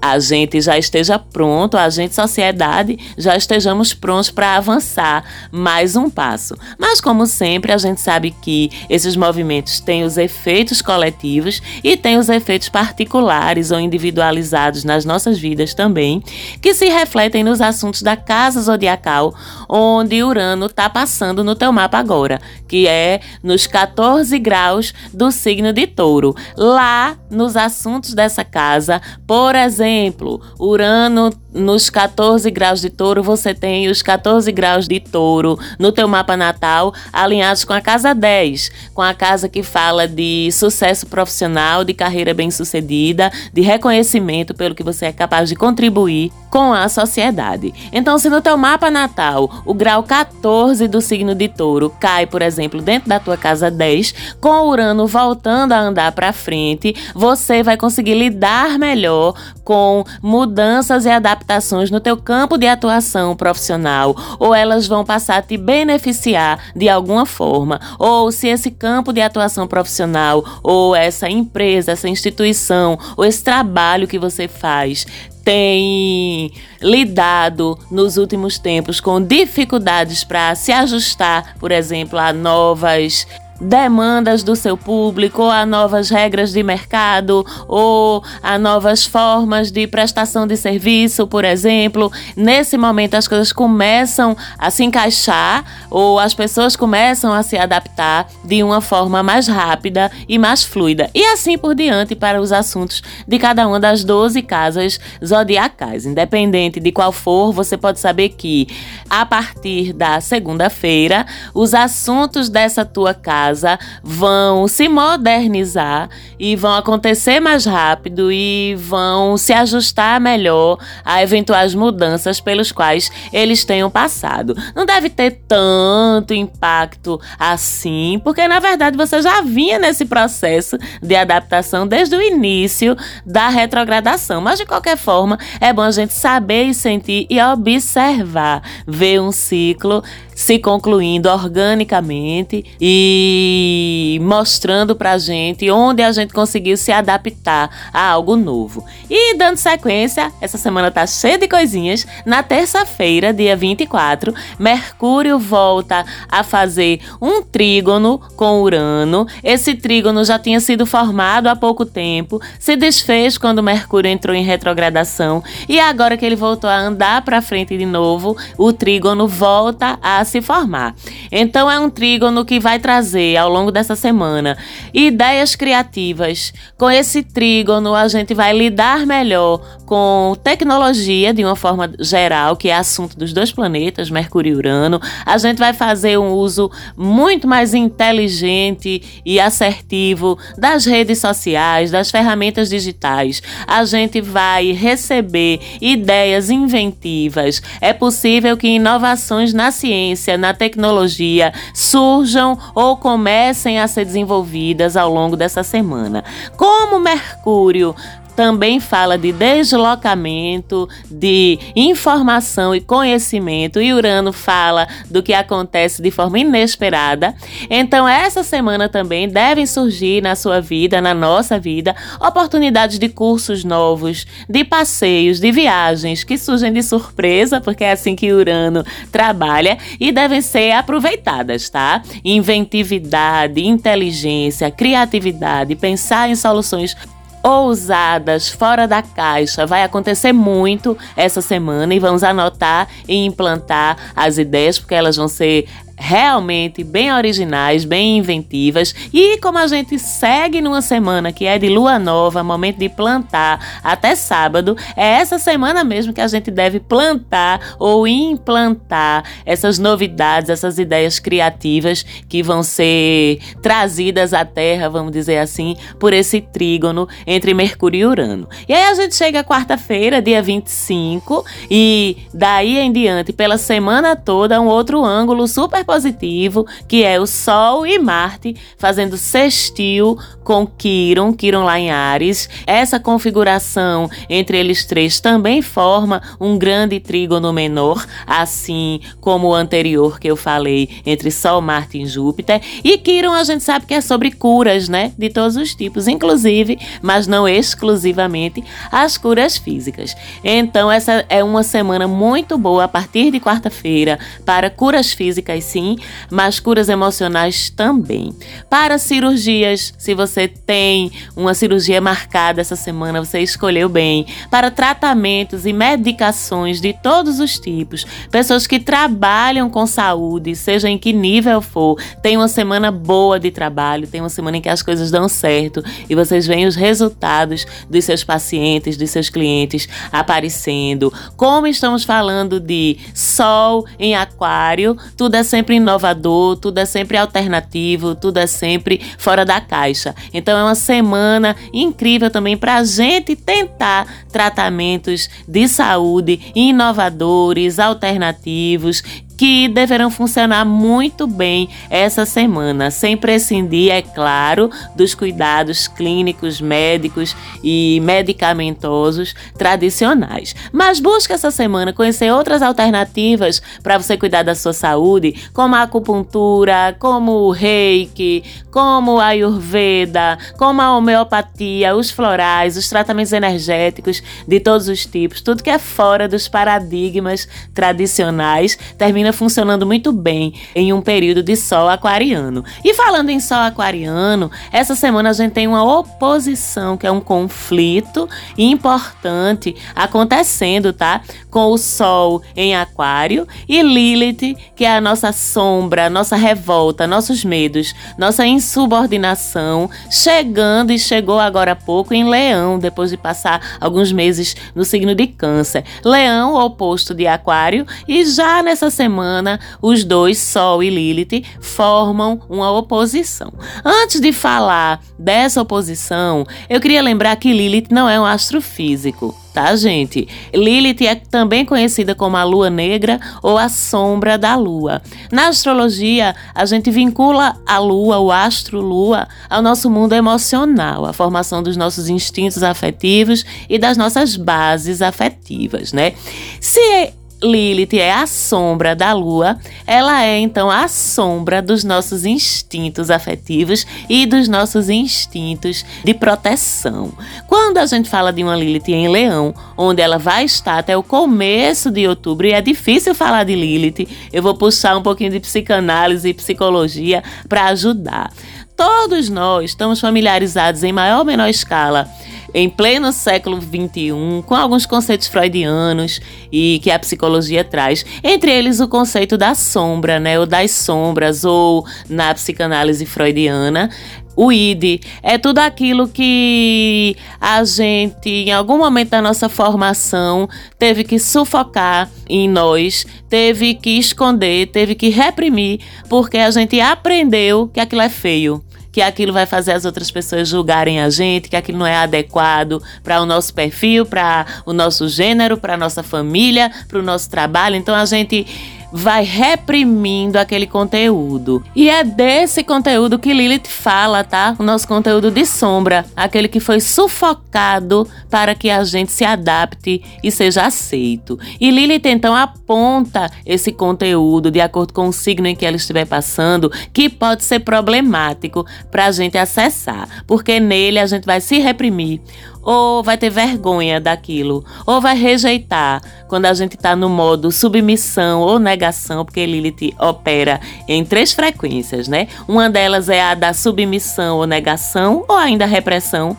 a 0.03 0.19
gente 0.19 0.59
já 0.59 0.77
esteja 0.77 1.17
pronto, 1.17 1.77
a 1.77 1.89
gente, 1.89 2.13
sociedade, 2.13 2.99
já 3.17 3.37
estejamos 3.37 3.93
prontos 3.93 4.29
para 4.29 4.57
avançar 4.57 5.23
mais 5.49 5.95
um 5.95 6.09
passo. 6.09 6.57
Mas, 6.77 6.99
como 6.99 7.25
sempre, 7.25 7.71
a 7.71 7.77
gente 7.77 8.01
sabe 8.01 8.35
que 8.41 8.69
esses 8.89 9.15
movimentos 9.15 9.79
têm 9.79 10.03
os 10.03 10.17
efeitos 10.17 10.81
coletivos 10.81 11.61
e 11.81 11.95
têm 11.95 12.17
os 12.17 12.27
efeitos 12.27 12.67
particulares 12.67 13.71
ou 13.71 13.79
individualizados 13.79 14.83
nas 14.83 15.05
nossas 15.05 15.39
vidas 15.39 15.73
também, 15.73 16.21
que 16.61 16.73
se 16.73 16.89
refletem 16.89 17.41
nos 17.41 17.61
assuntos 17.61 18.01
da 18.01 18.17
casa 18.17 18.59
zodiacal, 18.59 19.33
onde 19.69 20.21
Urano 20.21 20.65
está 20.65 20.89
passando 20.89 21.45
no 21.45 21.55
teu 21.55 21.71
mapa 21.71 21.97
agora, 21.97 22.41
que 22.67 22.89
é 22.89 23.21
nos 23.41 23.67
14 23.67 24.37
graus 24.37 24.93
do 25.13 25.31
signo 25.31 25.71
de 25.71 25.87
Touro. 25.87 26.35
Lá, 26.57 27.15
nos 27.31 27.55
assuntos 27.55 28.13
dessa 28.13 28.43
casa, 28.43 29.01
por 29.25 29.55
exemplo, 29.55 29.92
exemplo, 29.93 30.41
Urano 30.59 31.31
nos 31.53 31.89
14 31.89 32.49
graus 32.49 32.81
de 32.81 32.89
touro, 32.89 33.21
você 33.21 33.53
tem 33.53 33.87
os 33.87 34.01
14 34.01 34.51
graus 34.51 34.87
de 34.87 34.99
touro 34.99 35.59
no 35.77 35.91
teu 35.91 36.07
mapa 36.07 36.35
natal 36.35 36.93
alinhados 37.11 37.63
com 37.63 37.73
a 37.73 37.79
casa 37.79 38.13
10, 38.13 38.71
com 38.93 39.03
a 39.03 39.13
casa 39.13 39.47
que 39.47 39.61
fala 39.61 40.07
de 40.07 40.49
sucesso 40.51 41.05
profissional, 41.05 41.83
de 41.83 41.93
carreira 41.93 42.33
bem-sucedida, 42.33 43.31
de 43.53 43.61
reconhecimento 43.61 44.55
pelo 44.55 44.73
que 44.73 44.81
você 44.81 45.05
é 45.05 45.11
capaz 45.11 45.47
de 45.47 45.55
contribuir 45.55 46.31
com 46.49 46.73
a 46.73 46.89
sociedade. 46.89 47.73
Então, 47.91 48.17
se 48.17 48.29
no 48.29 48.41
teu 48.41 48.57
mapa 48.57 48.89
natal 48.89 49.61
o 49.65 49.73
grau 49.73 50.03
14 50.03 50.87
do 50.87 51.01
signo 51.01 51.35
de 51.35 51.47
touro 51.47 51.91
cai, 51.99 52.25
por 52.25 52.41
exemplo, 52.41 52.81
dentro 52.81 53.09
da 53.09 53.19
tua 53.19 53.37
casa 53.37 53.69
10, 53.69 54.35
com 54.41 54.69
Urano 54.69 55.05
voltando 55.05 55.73
a 55.73 55.79
andar 55.79 56.11
para 56.13 56.33
frente, 56.33 56.95
você 57.13 57.61
vai 57.61 57.77
conseguir 57.77 58.15
lidar 58.15 58.79
melhor 58.79 59.35
com 59.63 59.82
mudanças 60.21 61.05
e 61.05 61.09
adaptações 61.09 61.33
adaptações 61.53 61.91
no 61.91 61.99
teu 61.99 62.17
campo 62.17 62.57
de 62.57 62.67
atuação 62.67 63.35
profissional, 63.35 64.15
ou 64.39 64.53
elas 64.53 64.87
vão 64.87 65.03
passar 65.03 65.37
a 65.37 65.41
te 65.41 65.57
beneficiar 65.57 66.59
de 66.75 66.89
alguma 66.89 67.25
forma, 67.25 67.79
ou 67.99 68.31
se 68.31 68.47
esse 68.47 68.71
campo 68.71 69.11
de 69.11 69.21
atuação 69.21 69.67
profissional, 69.67 70.43
ou 70.63 70.95
essa 70.95 71.29
empresa, 71.29 71.91
essa 71.91 72.07
instituição, 72.07 72.97
ou 73.17 73.25
esse 73.25 73.43
trabalho 73.43 74.07
que 74.07 74.19
você 74.19 74.47
faz 74.47 75.05
tem 75.43 76.53
lidado 76.81 77.77
nos 77.91 78.15
últimos 78.15 78.57
tempos 78.57 79.01
com 79.01 79.21
dificuldades 79.21 80.23
para 80.23 80.55
se 80.55 80.71
ajustar, 80.71 81.57
por 81.59 81.69
exemplo, 81.69 82.17
a 82.17 82.31
novas 82.31 83.27
demandas 83.59 84.43
do 84.43 84.55
seu 84.55 84.75
público, 84.75 85.43
ou 85.43 85.51
a 85.51 85.65
novas 85.65 86.09
regras 86.09 86.51
de 86.51 86.63
mercado, 86.63 87.45
ou 87.67 88.23
a 88.41 88.57
novas 88.57 89.05
formas 89.05 89.71
de 89.71 89.87
prestação 89.87 90.45
de 90.47 90.57
serviço, 90.57 91.27
por 91.27 91.45
exemplo. 91.45 92.11
Nesse 92.35 92.77
momento, 92.77 93.15
as 93.15 93.27
coisas 93.27 93.51
começam 93.51 94.35
a 94.57 94.69
se 94.69 94.83
encaixar, 94.83 95.63
ou 95.89 96.19
as 96.19 96.33
pessoas 96.33 96.75
começam 96.75 97.31
a 97.31 97.43
se 97.43 97.57
adaptar 97.57 98.27
de 98.43 98.63
uma 98.63 98.81
forma 98.81 99.21
mais 99.23 99.47
rápida 99.47 100.11
e 100.27 100.37
mais 100.37 100.63
fluida. 100.63 101.09
E 101.13 101.23
assim 101.25 101.57
por 101.57 101.75
diante 101.75 102.15
para 102.15 102.41
os 102.41 102.51
assuntos 102.51 103.01
de 103.27 103.39
cada 103.39 103.67
uma 103.67 103.79
das 103.79 104.03
12 104.03 104.41
casas 104.41 104.99
zodiacais. 105.23 106.05
Independente 106.05 106.79
de 106.79 106.91
qual 106.91 107.11
for, 107.11 107.51
você 107.51 107.77
pode 107.77 107.99
saber 107.99 108.29
que 108.29 108.67
a 109.09 109.25
partir 109.25 109.93
da 109.93 110.19
segunda-feira, 110.19 111.25
os 111.53 111.73
assuntos 111.73 112.49
dessa 112.49 112.83
tua 112.83 113.13
casa 113.13 113.42
casa 113.43 113.77
vão 114.01 114.67
se 114.67 114.87
modernizar 114.87 116.09
e 116.39 116.55
vão 116.55 116.73
acontecer 116.75 117.39
mais 117.39 117.65
rápido 117.65 118.31
e 118.31 118.75
vão 118.75 119.37
se 119.37 119.51
ajustar 119.51 120.19
melhor 120.19 120.77
a 121.03 121.21
eventuais 121.21 121.75
mudanças 121.75 122.39
pelos 122.39 122.71
quais 122.71 123.11
eles 123.31 123.65
tenham 123.65 123.89
passado. 123.89 124.55
Não 124.75 124.85
deve 124.85 125.09
ter 125.09 125.41
tanto 125.47 126.33
impacto 126.33 127.19
assim, 127.37 128.19
porque 128.23 128.47
na 128.47 128.59
verdade 128.59 128.95
você 128.97 129.21
já 129.21 129.41
vinha 129.41 129.77
nesse 129.77 130.05
processo 130.05 130.77
de 131.01 131.15
adaptação 131.15 131.85
desde 131.85 132.15
o 132.15 132.21
início 132.21 132.95
da 133.25 133.49
retrogradação. 133.49 134.41
Mas 134.41 134.59
de 134.59 134.65
qualquer 134.65 134.97
forma, 134.97 135.37
é 135.59 135.73
bom 135.73 135.81
a 135.81 135.91
gente 135.91 136.13
saber 136.13 136.63
e 136.63 136.73
sentir 136.73 137.27
e 137.29 137.41
observar, 137.41 138.61
ver 138.87 139.19
um 139.21 139.31
ciclo 139.31 140.03
se 140.35 140.59
concluindo 140.59 141.29
organicamente 141.29 142.65
e 142.79 144.19
mostrando 144.21 144.95
pra 144.95 145.17
gente 145.17 145.69
onde 145.69 146.01
a 146.01 146.11
gente 146.11 146.33
conseguiu 146.33 146.77
se 146.77 146.91
adaptar 146.91 147.69
a 147.93 148.09
algo 148.09 148.35
novo. 148.35 148.85
E 149.09 149.35
dando 149.35 149.57
sequência, 149.57 150.31
essa 150.41 150.57
semana 150.57 150.91
tá 150.91 151.05
cheia 151.05 151.37
de 151.37 151.47
coisinhas. 151.47 152.05
Na 152.25 152.43
terça-feira, 152.43 153.33
dia 153.33 153.55
24, 153.55 154.33
Mercúrio 154.57 155.37
volta 155.39 156.05
a 156.29 156.43
fazer 156.43 156.99
um 157.21 157.41
trígono 157.41 158.19
com 158.35 158.61
Urano. 158.61 159.27
Esse 159.43 159.75
trígono 159.75 160.23
já 160.23 160.39
tinha 160.39 160.59
sido 160.59 160.85
formado 160.85 161.47
há 161.47 161.55
pouco 161.55 161.85
tempo, 161.85 162.41
se 162.59 162.75
desfez 162.75 163.37
quando 163.37 163.63
Mercúrio 163.63 164.09
entrou 164.09 164.35
em 164.35 164.43
retrogradação 164.43 165.43
e 165.67 165.79
agora 165.79 166.17
que 166.17 166.25
ele 166.25 166.35
voltou 166.35 166.69
a 166.69 166.77
andar 166.77 167.21
para 167.23 167.41
frente 167.41 167.77
de 167.77 167.85
novo, 167.85 168.35
o 168.57 168.71
trígono 168.73 169.27
volta 169.27 169.97
a 170.01 170.22
se 170.25 170.41
formar. 170.41 170.95
Então 171.31 171.69
é 171.69 171.79
um 171.79 171.89
trígono 171.89 172.45
que 172.45 172.59
vai 172.59 172.79
trazer 172.79 173.37
ao 173.37 173.49
longo 173.49 173.71
dessa 173.71 173.95
semana 173.95 174.57
ideias 174.93 175.55
criativas. 175.55 176.53
Com 176.77 176.89
esse 176.89 177.23
trígono 177.23 177.93
a 177.93 178.07
gente 178.07 178.33
vai 178.33 178.53
lidar 178.53 179.05
melhor 179.05 179.61
com 179.85 180.35
tecnologia 180.43 181.33
de 181.33 181.43
uma 181.43 181.55
forma 181.55 181.91
geral, 181.99 182.55
que 182.55 182.69
é 182.69 182.75
assunto 182.75 183.17
dos 183.17 183.33
dois 183.33 183.51
planetas, 183.51 184.09
Mercúrio 184.09 184.53
e 184.53 184.55
Urano. 184.55 184.99
A 185.25 185.37
gente 185.37 185.57
vai 185.57 185.73
fazer 185.73 186.17
um 186.17 186.31
uso 186.31 186.71
muito 186.97 187.47
mais 187.47 187.73
inteligente 187.73 189.21
e 189.25 189.39
assertivo 189.39 190.37
das 190.57 190.85
redes 190.85 191.19
sociais, 191.19 191.91
das 191.91 192.09
ferramentas 192.09 192.69
digitais. 192.69 193.41
A 193.67 193.85
gente 193.85 194.21
vai 194.21 194.71
receber 194.71 195.59
ideias 195.81 196.49
inventivas. 196.49 197.61
É 197.79 197.93
possível 197.93 198.57
que 198.57 198.67
inovações 198.67 199.53
na 199.53 199.71
ciência 199.71 200.12
ciência, 200.15 200.37
na 200.37 200.53
tecnologia 200.53 201.53
surjam 201.73 202.57
ou 202.73 202.97
comecem 202.97 203.79
a 203.79 203.87
ser 203.87 204.05
desenvolvidas 204.05 204.95
ao 204.95 205.11
longo 205.11 205.35
dessa 205.35 205.63
semana. 205.63 206.23
Como 206.55 206.99
Mercúrio 206.99 207.95
também 208.35 208.79
fala 208.79 209.17
de 209.17 209.31
deslocamento, 209.31 210.87
de 211.09 211.59
informação 211.75 212.73
e 212.75 212.81
conhecimento, 212.81 213.81
e 213.81 213.93
Urano 213.93 214.33
fala 214.33 214.87
do 215.09 215.21
que 215.21 215.33
acontece 215.33 216.01
de 216.01 216.11
forma 216.11 216.39
inesperada. 216.39 217.35
Então, 217.69 218.07
essa 218.07 218.43
semana 218.43 218.89
também 218.89 219.27
devem 219.27 219.65
surgir 219.65 220.21
na 220.21 220.35
sua 220.35 220.59
vida, 220.59 221.01
na 221.01 221.13
nossa 221.13 221.59
vida, 221.59 221.95
oportunidades 222.19 222.99
de 222.99 223.09
cursos 223.09 223.63
novos, 223.63 224.25
de 224.49 224.63
passeios, 224.63 225.39
de 225.39 225.51
viagens 225.51 226.23
que 226.23 226.37
surgem 226.37 226.73
de 226.73 226.83
surpresa, 226.83 227.61
porque 227.61 227.83
é 227.83 227.91
assim 227.91 228.15
que 228.15 228.31
Urano 228.31 228.83
trabalha 229.11 229.77
e 229.99 230.11
devem 230.11 230.41
ser 230.41 230.71
aproveitadas, 230.71 231.69
tá? 231.69 232.01
Inventividade, 232.23 233.65
inteligência, 233.65 234.71
criatividade, 234.71 235.75
pensar 235.75 236.29
em 236.29 236.35
soluções 236.35 236.95
ousadas, 237.43 238.49
fora 238.49 238.87
da 238.87 239.01
caixa. 239.01 239.65
Vai 239.65 239.83
acontecer 239.83 240.31
muito 240.31 240.97
essa 241.15 241.41
semana 241.41 241.93
e 241.93 241.99
vamos 241.99 242.23
anotar 242.23 242.87
e 243.07 243.25
implantar 243.25 243.97
as 244.15 244.37
ideias, 244.37 244.79
porque 244.79 244.95
elas 244.95 245.17
vão 245.17 245.27
ser 245.27 245.67
realmente 245.97 246.83
bem 246.83 247.11
originais, 247.11 247.85
bem 247.85 248.17
inventivas. 248.17 248.93
E 249.13 249.37
como 249.37 249.57
a 249.57 249.67
gente 249.67 249.97
segue 249.99 250.61
numa 250.61 250.81
semana 250.81 251.31
que 251.31 251.45
é 251.45 251.57
de 251.57 251.69
lua 251.69 251.99
nova, 251.99 252.43
momento 252.43 252.77
de 252.77 252.89
plantar 252.89 253.81
até 253.83 254.15
sábado, 254.15 254.75
é 254.95 255.05
essa 255.05 255.39
semana 255.39 255.83
mesmo 255.83 256.13
que 256.13 256.21
a 256.21 256.27
gente 256.27 256.49
deve 256.51 256.79
plantar 256.79 257.75
ou 257.79 258.07
implantar 258.07 259.23
essas 259.45 259.79
novidades, 259.79 260.49
essas 260.49 260.77
ideias 260.77 261.19
criativas 261.19 262.03
que 262.27 262.41
vão 262.41 262.63
ser 262.63 263.39
trazidas 263.61 264.33
à 264.33 264.43
Terra, 264.43 264.89
vamos 264.89 265.11
dizer 265.11 265.37
assim, 265.37 265.75
por 265.99 266.13
esse 266.13 266.41
trígono 266.41 267.07
entre 267.25 267.53
Mercúrio 267.53 267.99
e 267.99 268.05
Urano. 268.05 268.47
E 268.67 268.73
aí 268.73 268.83
a 268.83 268.93
gente 268.93 269.15
chega 269.15 269.43
quarta-feira, 269.43 270.21
dia 270.21 270.41
25, 270.41 271.45
e 271.69 272.17
daí 272.33 272.77
em 272.77 272.91
diante, 272.91 273.31
pela 273.33 273.57
semana 273.57 274.15
toda, 274.15 274.59
um 274.59 274.67
outro 274.67 275.03
ângulo 275.03 275.47
super 275.47 275.82
positivo, 275.83 276.65
que 276.87 277.03
é 277.03 277.19
o 277.19 277.25
Sol 277.25 277.85
e 277.85 277.99
Marte 277.99 278.55
fazendo 278.77 279.17
sextil 279.17 280.17
com 280.43 280.67
Quiron, 280.67 281.33
Quiron 281.33 281.63
lá 281.63 281.79
em 281.79 281.91
Ares. 281.91 282.49
Essa 282.67 282.99
configuração 282.99 284.09
entre 284.29 284.57
eles 284.57 284.85
três 284.85 285.19
também 285.19 285.61
forma 285.61 286.21
um 286.39 286.57
grande 286.57 286.99
trígono 286.99 287.51
menor, 287.53 288.05
assim 288.27 288.99
como 289.19 289.47
o 289.47 289.53
anterior 289.53 290.19
que 290.19 290.27
eu 290.27 290.35
falei 290.35 290.89
entre 291.05 291.31
Sol, 291.31 291.61
Marte 291.61 292.01
e 292.01 292.05
Júpiter. 292.05 292.61
E 292.83 292.97
Quiron 292.97 293.33
a 293.33 293.43
gente 293.43 293.63
sabe 293.63 293.85
que 293.85 293.93
é 293.93 294.01
sobre 294.01 294.31
curas, 294.31 294.89
né, 294.89 295.13
de 295.17 295.29
todos 295.29 295.55
os 295.55 295.73
tipos, 295.73 296.07
inclusive, 296.07 296.77
mas 297.01 297.27
não 297.27 297.47
exclusivamente, 297.47 298.63
as 298.91 299.17
curas 299.17 299.57
físicas. 299.57 300.15
Então 300.43 300.91
essa 300.91 301.25
é 301.29 301.43
uma 301.43 301.63
semana 301.63 302.07
muito 302.07 302.57
boa 302.57 302.83
a 302.83 302.87
partir 302.87 303.31
de 303.31 303.39
quarta-feira 303.39 304.19
para 304.45 304.69
curas 304.69 305.13
físicas 305.13 305.63
sim, 305.73 305.97
mas 306.29 306.59
curas 306.59 306.87
emocionais 306.87 307.71
também. 307.71 308.31
Para 308.69 308.99
cirurgias, 308.99 309.91
se 309.97 310.13
você 310.13 310.47
tem 310.47 311.11
uma 311.35 311.55
cirurgia 311.55 311.99
marcada 311.99 312.61
essa 312.61 312.75
semana, 312.75 313.23
você 313.23 313.39
escolheu 313.39 313.89
bem. 313.89 314.27
Para 314.51 314.69
tratamentos 314.69 315.65
e 315.65 315.73
medicações 315.73 316.79
de 316.79 316.93
todos 316.93 317.39
os 317.39 317.57
tipos, 317.57 318.05
pessoas 318.29 318.67
que 318.67 318.79
trabalham 318.79 319.69
com 319.69 319.87
saúde, 319.87 320.55
seja 320.55 320.87
em 320.87 320.97
que 320.97 321.11
nível 321.11 321.59
for, 321.59 321.99
tem 322.21 322.37
uma 322.37 322.47
semana 322.47 322.91
boa 322.91 323.39
de 323.39 323.49
trabalho, 323.49 324.07
tem 324.07 324.21
uma 324.21 324.29
semana 324.29 324.57
em 324.57 324.61
que 324.61 324.69
as 324.69 324.83
coisas 324.83 325.09
dão 325.09 325.27
certo 325.27 325.83
e 326.07 326.13
vocês 326.13 326.45
veem 326.45 326.67
os 326.67 326.75
resultados 326.75 327.65
dos 327.89 328.05
seus 328.05 328.23
pacientes, 328.23 328.95
dos 328.95 329.09
seus 329.09 329.29
clientes 329.29 329.89
aparecendo. 330.11 331.11
Como 331.35 331.65
estamos 331.65 332.03
falando 332.03 332.59
de 332.59 332.97
sol 333.15 333.85
em 333.97 334.15
aquário, 334.15 334.95
tudo 335.17 335.35
é 335.35 335.43
sempre 335.43 335.62
inovador, 335.71 336.57
tudo 336.57 336.79
é 336.79 336.85
sempre 336.85 337.15
alternativo, 337.15 338.15
tudo 338.15 338.39
é 338.39 338.47
sempre 338.47 338.99
fora 339.17 339.45
da 339.45 339.61
caixa. 339.61 340.13
Então 340.33 340.57
é 340.57 340.63
uma 340.63 340.75
semana 340.75 341.55
incrível 341.71 342.29
também 342.29 342.57
para 342.57 342.75
a 342.75 342.83
gente 342.83 343.35
tentar 343.35 344.25
tratamentos 344.31 345.29
de 345.47 345.67
saúde 345.67 346.51
inovadores, 346.53 347.79
alternativos 347.79 349.01
que 349.37 349.67
deverão 349.67 350.09
funcionar 350.09 350.65
muito 350.65 351.27
bem 351.27 351.69
essa 351.89 352.25
semana, 352.25 352.91
sem 352.91 353.17
prescindir, 353.17 353.91
é 353.91 354.01
claro, 354.01 354.69
dos 354.95 355.15
cuidados 355.15 355.87
clínicos, 355.87 356.61
médicos 356.61 357.35
e 357.63 357.99
medicamentosos 358.03 359.33
tradicionais. 359.57 360.55
Mas 360.71 360.99
busque 360.99 361.33
essa 361.33 361.51
semana 361.51 361.93
conhecer 361.93 362.31
outras 362.31 362.61
alternativas 362.61 363.61
para 363.81 363.97
você 363.97 364.17
cuidar 364.17 364.43
da 364.43 364.55
sua 364.55 364.73
saúde, 364.73 365.35
como 365.53 365.75
a 365.75 365.83
acupuntura, 365.83 366.95
como 366.99 367.31
o 367.31 367.51
reiki, 367.51 368.43
como 368.71 369.19
a 369.19 369.27
ayurveda, 369.27 370.37
como 370.57 370.81
a 370.81 370.95
homeopatia, 370.97 371.95
os 371.95 372.09
florais, 372.09 372.77
os 372.77 372.89
tratamentos 372.89 373.33
energéticos 373.33 374.21
de 374.47 374.59
todos 374.59 374.87
os 374.87 375.05
tipos, 375.05 375.41
tudo 375.41 375.63
que 375.63 375.69
é 375.69 375.79
fora 375.79 376.27
dos 376.27 376.47
paradigmas 376.47 377.47
tradicionais 377.73 378.77
termina 378.97 379.22
funcionando 379.31 379.85
muito 379.85 380.11
bem 380.11 380.53
em 380.75 380.91
um 380.91 381.01
período 381.01 381.41
de 381.43 381.55
Sol 381.55 381.87
aquariano. 381.87 382.65
E 382.83 382.93
falando 382.93 383.29
em 383.29 383.39
Sol 383.39 383.59
aquariano, 383.59 384.51
essa 384.71 384.95
semana 384.95 385.29
a 385.29 385.33
gente 385.33 385.53
tem 385.53 385.67
uma 385.67 385.83
oposição, 385.83 386.97
que 386.97 387.07
é 387.07 387.11
um 387.11 387.21
conflito 387.21 388.27
importante 388.57 389.75
acontecendo, 389.95 390.91
tá? 390.91 391.21
Com 391.49 391.67
o 391.67 391.77
Sol 391.77 392.41
em 392.55 392.75
Aquário 392.75 393.47
e 393.69 393.81
Lilith, 393.81 394.55
que 394.75 394.83
é 394.83 394.97
a 394.97 395.01
nossa 395.01 395.31
sombra, 395.31 396.09
nossa 396.09 396.35
revolta, 396.35 397.07
nossos 397.07 397.45
medos, 397.45 397.93
nossa 398.17 398.45
insubordinação, 398.45 399.89
chegando 400.09 400.91
e 400.91 400.99
chegou 400.99 401.39
agora 401.39 401.73
há 401.73 401.75
pouco 401.75 402.13
em 402.13 402.27
Leão, 402.27 402.79
depois 402.79 403.09
de 403.11 403.17
passar 403.17 403.77
alguns 403.79 404.11
meses 404.11 404.55
no 404.73 404.83
signo 404.83 405.13
de 405.13 405.27
Câncer. 405.27 405.83
Leão, 406.03 406.55
oposto 406.55 407.13
de 407.13 407.27
Aquário, 407.27 407.85
e 408.07 408.25
já 408.25 408.63
nessa 408.63 408.89
semana 408.89 409.12
semana, 409.13 409.59
os 409.79 410.03
dois, 410.03 410.39
Sol 410.39 410.81
e 410.81 410.89
Lilith, 410.89 411.45
formam 411.61 412.41
uma 412.49 412.71
oposição. 412.71 413.53
Antes 413.85 414.19
de 414.19 414.33
falar 414.33 415.01
dessa 415.19 415.61
oposição, 415.61 416.45
eu 416.67 416.81
queria 416.81 417.01
lembrar 417.01 417.35
que 417.35 417.53
Lilith 417.53 417.89
não 417.91 418.09
é 418.09 418.19
um 418.19 418.25
astrofísico 418.25 419.35
tá, 419.53 419.75
gente? 419.75 420.27
Lilith 420.53 421.05
é 421.05 421.15
também 421.15 421.63
conhecida 421.63 422.15
como 422.15 422.35
a 422.35 422.43
lua 422.43 422.69
negra 422.69 423.19
ou 423.41 423.57
a 423.57 423.69
sombra 423.69 424.37
da 424.37 424.55
lua. 424.55 425.01
Na 425.31 425.49
astrologia, 425.49 426.35
a 426.55 426.65
gente 426.65 426.89
vincula 426.89 427.55
a 427.65 427.77
lua, 427.77 428.17
o 428.17 428.31
astro 428.31 428.81
lua, 428.81 429.27
ao 429.49 429.61
nosso 429.61 429.89
mundo 429.89 430.13
emocional, 430.13 431.05
a 431.05 431.13
formação 431.13 431.61
dos 431.61 431.77
nossos 431.77 432.09
instintos 432.09 432.63
afetivos 432.63 433.45
e 433.69 433.77
das 433.77 433.95
nossas 433.95 434.35
bases 434.35 435.01
afetivas, 435.01 435.93
né? 435.93 436.13
Se 436.59 437.13
Lilith 437.43 437.93
é 437.93 438.11
a 438.11 438.25
sombra 438.25 438.95
da 438.95 439.11
lua, 439.11 439.59
ela 439.85 440.23
é 440.23 440.39
então 440.39 440.71
a 440.71 440.87
sombra 440.87 441.61
dos 441.61 441.83
nossos 441.83 442.25
instintos 442.25 443.11
afetivos 443.11 443.85
e 444.09 444.25
dos 444.25 444.47
nossos 444.47 444.89
instintos 444.89 445.85
de 446.05 446.13
proteção. 446.13 447.11
Quando 447.47 447.79
a 447.79 447.85
gente 447.85 448.09
fala 448.09 448.31
de 448.31 448.41
uma 448.43 448.55
Lilith 448.55 448.87
em 448.87 449.09
Leão, 449.09 449.53
onde 449.77 450.01
ela 450.01 450.17
vai 450.17 450.45
estar 450.45 450.79
até 450.79 450.95
o 450.95 451.03
começo 451.03 451.91
de 451.91 452.07
outubro, 452.07 452.47
e 452.47 452.53
é 452.53 452.61
difícil 452.61 453.13
falar 453.13 453.43
de 453.43 453.55
Lilith, 453.55 454.07
eu 454.31 454.41
vou 454.41 454.55
puxar 454.55 454.95
um 454.95 455.01
pouquinho 455.03 455.31
de 455.31 455.39
psicanálise 455.41 456.29
e 456.29 456.33
psicologia 456.33 457.21
para 457.49 457.65
ajudar. 457.65 458.31
Todos 458.75 459.29
nós 459.29 459.71
estamos 459.71 459.99
familiarizados 459.99 460.83
em 460.83 460.91
maior 460.91 461.19
ou 461.19 461.25
menor 461.25 461.47
escala 461.47 462.09
em 462.53 462.69
pleno 462.69 463.11
século 463.11 463.59
XXI, 463.59 464.43
com 464.45 464.55
alguns 464.55 464.85
conceitos 464.85 465.27
freudianos 465.27 466.19
e 466.51 466.79
que 466.83 466.91
a 466.91 466.99
psicologia 466.99 467.63
traz, 467.63 468.05
entre 468.23 468.51
eles 468.51 468.79
o 468.79 468.87
conceito 468.87 469.37
da 469.37 469.55
sombra, 469.55 470.19
né, 470.19 470.39
ou 470.39 470.45
das 470.45 470.71
sombras, 470.71 471.43
ou 471.43 471.85
na 472.09 472.33
psicanálise 472.33 473.05
freudiana, 473.05 473.89
o 474.35 474.51
id. 474.51 475.01
É 475.21 475.37
tudo 475.37 475.59
aquilo 475.59 476.07
que 476.07 477.15
a 477.39 477.63
gente, 477.63 478.29
em 478.29 478.51
algum 478.51 478.77
momento 478.77 479.09
da 479.09 479.21
nossa 479.21 479.47
formação, 479.47 480.49
teve 480.77 481.03
que 481.03 481.19
sufocar 481.19 482.09
em 482.27 482.49
nós, 482.49 483.05
teve 483.29 483.75
que 483.75 483.91
esconder, 483.91 484.67
teve 484.67 484.95
que 484.95 485.09
reprimir, 485.09 485.79
porque 486.09 486.37
a 486.37 486.51
gente 486.51 486.79
aprendeu 486.79 487.67
que 487.67 487.79
aquilo 487.79 488.01
é 488.01 488.09
feio 488.09 488.63
que 488.93 489.01
aquilo 489.01 489.33
vai 489.33 489.47
fazer 489.47 489.71
as 489.71 489.85
outras 489.85 490.11
pessoas 490.11 490.47
julgarem 490.47 491.01
a 491.01 491.09
gente, 491.09 491.49
que 491.49 491.55
aquilo 491.55 491.79
não 491.79 491.85
é 491.87 491.95
adequado 491.95 492.79
para 493.03 493.19
o 493.19 493.25
nosso 493.25 493.51
perfil, 493.51 494.05
para 494.05 494.45
o 494.67 494.71
nosso 494.71 495.09
gênero, 495.09 495.57
para 495.57 495.73
a 495.73 495.77
nossa 495.77 496.03
família, 496.03 496.71
para 496.87 496.99
o 496.99 497.01
nosso 497.01 497.27
trabalho. 497.27 497.75
Então 497.75 497.95
a 497.95 498.05
gente 498.05 498.45
vai 498.93 499.23
reprimindo 499.23 500.37
aquele 500.37 500.67
conteúdo. 500.67 501.63
E 501.75 501.89
é 501.89 502.03
desse 502.03 502.63
conteúdo 502.63 503.17
que 503.17 503.33
Lilith 503.33 503.67
fala, 503.67 504.23
tá? 504.23 504.55
O 504.59 504.63
nosso 504.63 504.87
conteúdo 504.87 505.31
de 505.31 505.47
sombra, 505.47 506.05
aquele 506.15 506.47
que 506.47 506.59
foi 506.59 506.79
sufocado 506.79 508.07
para 508.29 508.53
que 508.53 508.69
a 508.69 508.83
gente 508.83 509.11
se 509.11 509.25
adapte 509.25 510.03
e 510.23 510.29
seja 510.29 510.67
aceito. 510.67 511.39
E 511.59 511.71
Lilith 511.71 512.05
então 512.05 512.35
aponta 512.35 513.31
esse 513.43 513.71
conteúdo 513.71 514.51
de 514.51 514.61
acordo 514.61 514.93
com 514.93 515.07
o 515.07 515.13
signo 515.13 515.47
em 515.47 515.55
que 515.55 515.65
ela 515.65 515.75
estiver 515.75 516.05
passando, 516.05 516.71
que 516.93 517.09
pode 517.09 517.43
ser 517.43 517.61
problemático 517.61 518.63
para 518.91 519.07
a 519.07 519.11
gente 519.11 519.39
acessar, 519.39 520.07
porque 520.27 520.59
nele 520.59 520.99
a 520.99 521.07
gente 521.07 521.25
vai 521.25 521.41
se 521.41 521.57
reprimir 521.57 522.21
ou 522.63 523.03
vai 523.03 523.17
ter 523.17 523.29
vergonha 523.29 523.99
daquilo, 523.99 524.63
ou 524.85 525.01
vai 525.01 525.15
rejeitar 525.15 526.01
quando 526.27 526.45
a 526.45 526.53
gente 526.53 526.75
está 526.75 526.95
no 526.95 527.09
modo 527.09 527.51
submissão 527.51 528.41
ou 528.41 528.57
negação, 528.57 529.25
porque 529.25 529.45
Lilith 529.45 529.93
opera 529.99 530.59
em 530.87 531.03
três 531.03 531.33
frequências, 531.33 532.07
né? 532.07 532.27
Uma 532.47 532.69
delas 532.69 533.09
é 533.09 533.21
a 533.21 533.35
da 533.35 533.53
submissão 533.53 534.37
ou 534.37 534.47
negação, 534.47 535.25
ou 535.27 535.35
ainda 535.35 535.65
repressão. 535.65 536.37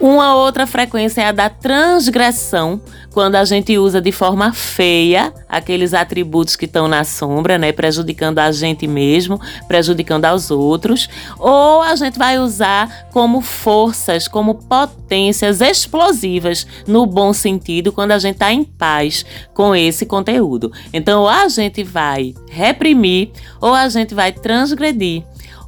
Uma 0.00 0.34
outra 0.34 0.66
frequência 0.66 1.22
é 1.22 1.26
a 1.28 1.32
da 1.32 1.48
transgressão, 1.48 2.80
quando 3.12 3.36
a 3.36 3.44
gente 3.44 3.78
usa 3.78 4.00
de 4.00 4.10
forma 4.10 4.52
feia 4.52 5.32
aqueles 5.48 5.94
atributos 5.94 6.56
que 6.56 6.64
estão 6.64 6.88
na 6.88 7.04
sombra, 7.04 7.56
né, 7.56 7.70
prejudicando 7.70 8.40
a 8.40 8.50
gente 8.50 8.88
mesmo, 8.88 9.40
prejudicando 9.68 10.24
aos 10.24 10.50
outros, 10.50 11.08
ou 11.38 11.80
a 11.80 11.94
gente 11.94 12.18
vai 12.18 12.38
usar 12.38 13.08
como 13.12 13.40
forças, 13.40 14.26
como 14.26 14.56
potências 14.56 15.60
explosivas, 15.60 16.66
no 16.88 17.06
bom 17.06 17.32
sentido, 17.32 17.92
quando 17.92 18.10
a 18.10 18.18
gente 18.18 18.34
está 18.34 18.52
em 18.52 18.64
paz 18.64 19.24
com 19.54 19.76
esse 19.76 20.04
conteúdo. 20.04 20.72
Então, 20.92 21.22
ou 21.22 21.28
a 21.28 21.48
gente 21.48 21.84
vai 21.84 22.34
reprimir, 22.50 23.30
ou 23.60 23.72
a 23.72 23.88
gente 23.88 24.12
vai 24.12 24.32
transgredir 24.32 25.22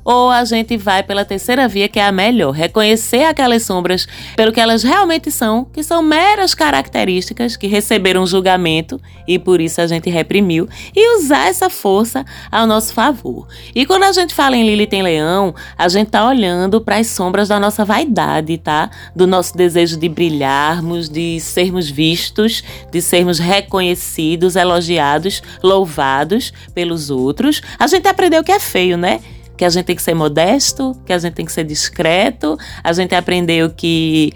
ou 0.06 0.30
a 0.30 0.44
gente 0.44 0.76
vai 0.76 1.02
pela 1.02 1.24
terceira 1.24 1.66
via, 1.66 1.88
que 1.88 1.98
é 1.98 2.06
a 2.06 2.12
melhor, 2.12 2.52
reconhecer 2.52 3.24
aquelas 3.24 3.64
sombras 3.64 4.06
pelo 4.36 4.52
que 4.52 4.60
elas 4.60 4.84
realmente 4.84 5.32
são, 5.32 5.64
que 5.64 5.82
são 5.82 6.00
meras 6.00 6.54
características 6.54 7.56
que 7.56 7.66
receberam 7.66 8.24
julgamento 8.24 9.00
e 9.26 9.36
por 9.36 9.60
isso 9.60 9.80
a 9.80 9.86
gente 9.88 10.08
reprimiu, 10.08 10.68
e 10.94 11.18
usar 11.18 11.48
essa 11.48 11.68
força 11.68 12.24
ao 12.52 12.68
nosso 12.68 12.94
favor. 12.94 13.48
E 13.74 13.84
quando 13.84 14.04
a 14.04 14.12
gente 14.12 14.32
fala 14.32 14.56
em 14.56 14.64
Lilith 14.64 14.92
em 14.92 15.02
Leão, 15.02 15.52
a 15.76 15.88
gente 15.88 16.08
tá 16.10 16.24
olhando 16.24 16.80
para 16.80 16.98
as 16.98 17.08
sombras 17.08 17.48
da 17.48 17.58
nossa 17.58 17.84
vaidade, 17.84 18.56
tá? 18.58 18.88
Do 19.14 19.26
nosso 19.26 19.56
desejo 19.56 19.96
de 19.96 20.08
brilharmos, 20.08 21.08
de 21.08 21.40
sermos 21.40 21.90
vistos, 21.90 22.62
de 22.92 23.02
sermos 23.02 23.40
reconhecidos, 23.40 24.54
elogiados, 24.54 25.42
louvados 25.60 26.52
pelos 26.72 27.10
outros. 27.10 27.60
A 27.76 27.88
gente 27.88 28.06
aprendeu 28.06 28.44
que 28.44 28.52
é 28.52 28.60
feio, 28.60 28.96
né? 28.96 29.20
Que 29.56 29.64
a 29.64 29.70
gente 29.70 29.86
tem 29.86 29.96
que 29.96 30.02
ser 30.02 30.14
modesto, 30.14 30.96
que 31.04 31.12
a 31.12 31.18
gente 31.18 31.34
tem 31.34 31.46
que 31.46 31.52
ser 31.52 31.64
discreto. 31.64 32.58
A 32.82 32.92
gente 32.92 33.14
aprendeu 33.14 33.70
que 33.70 34.32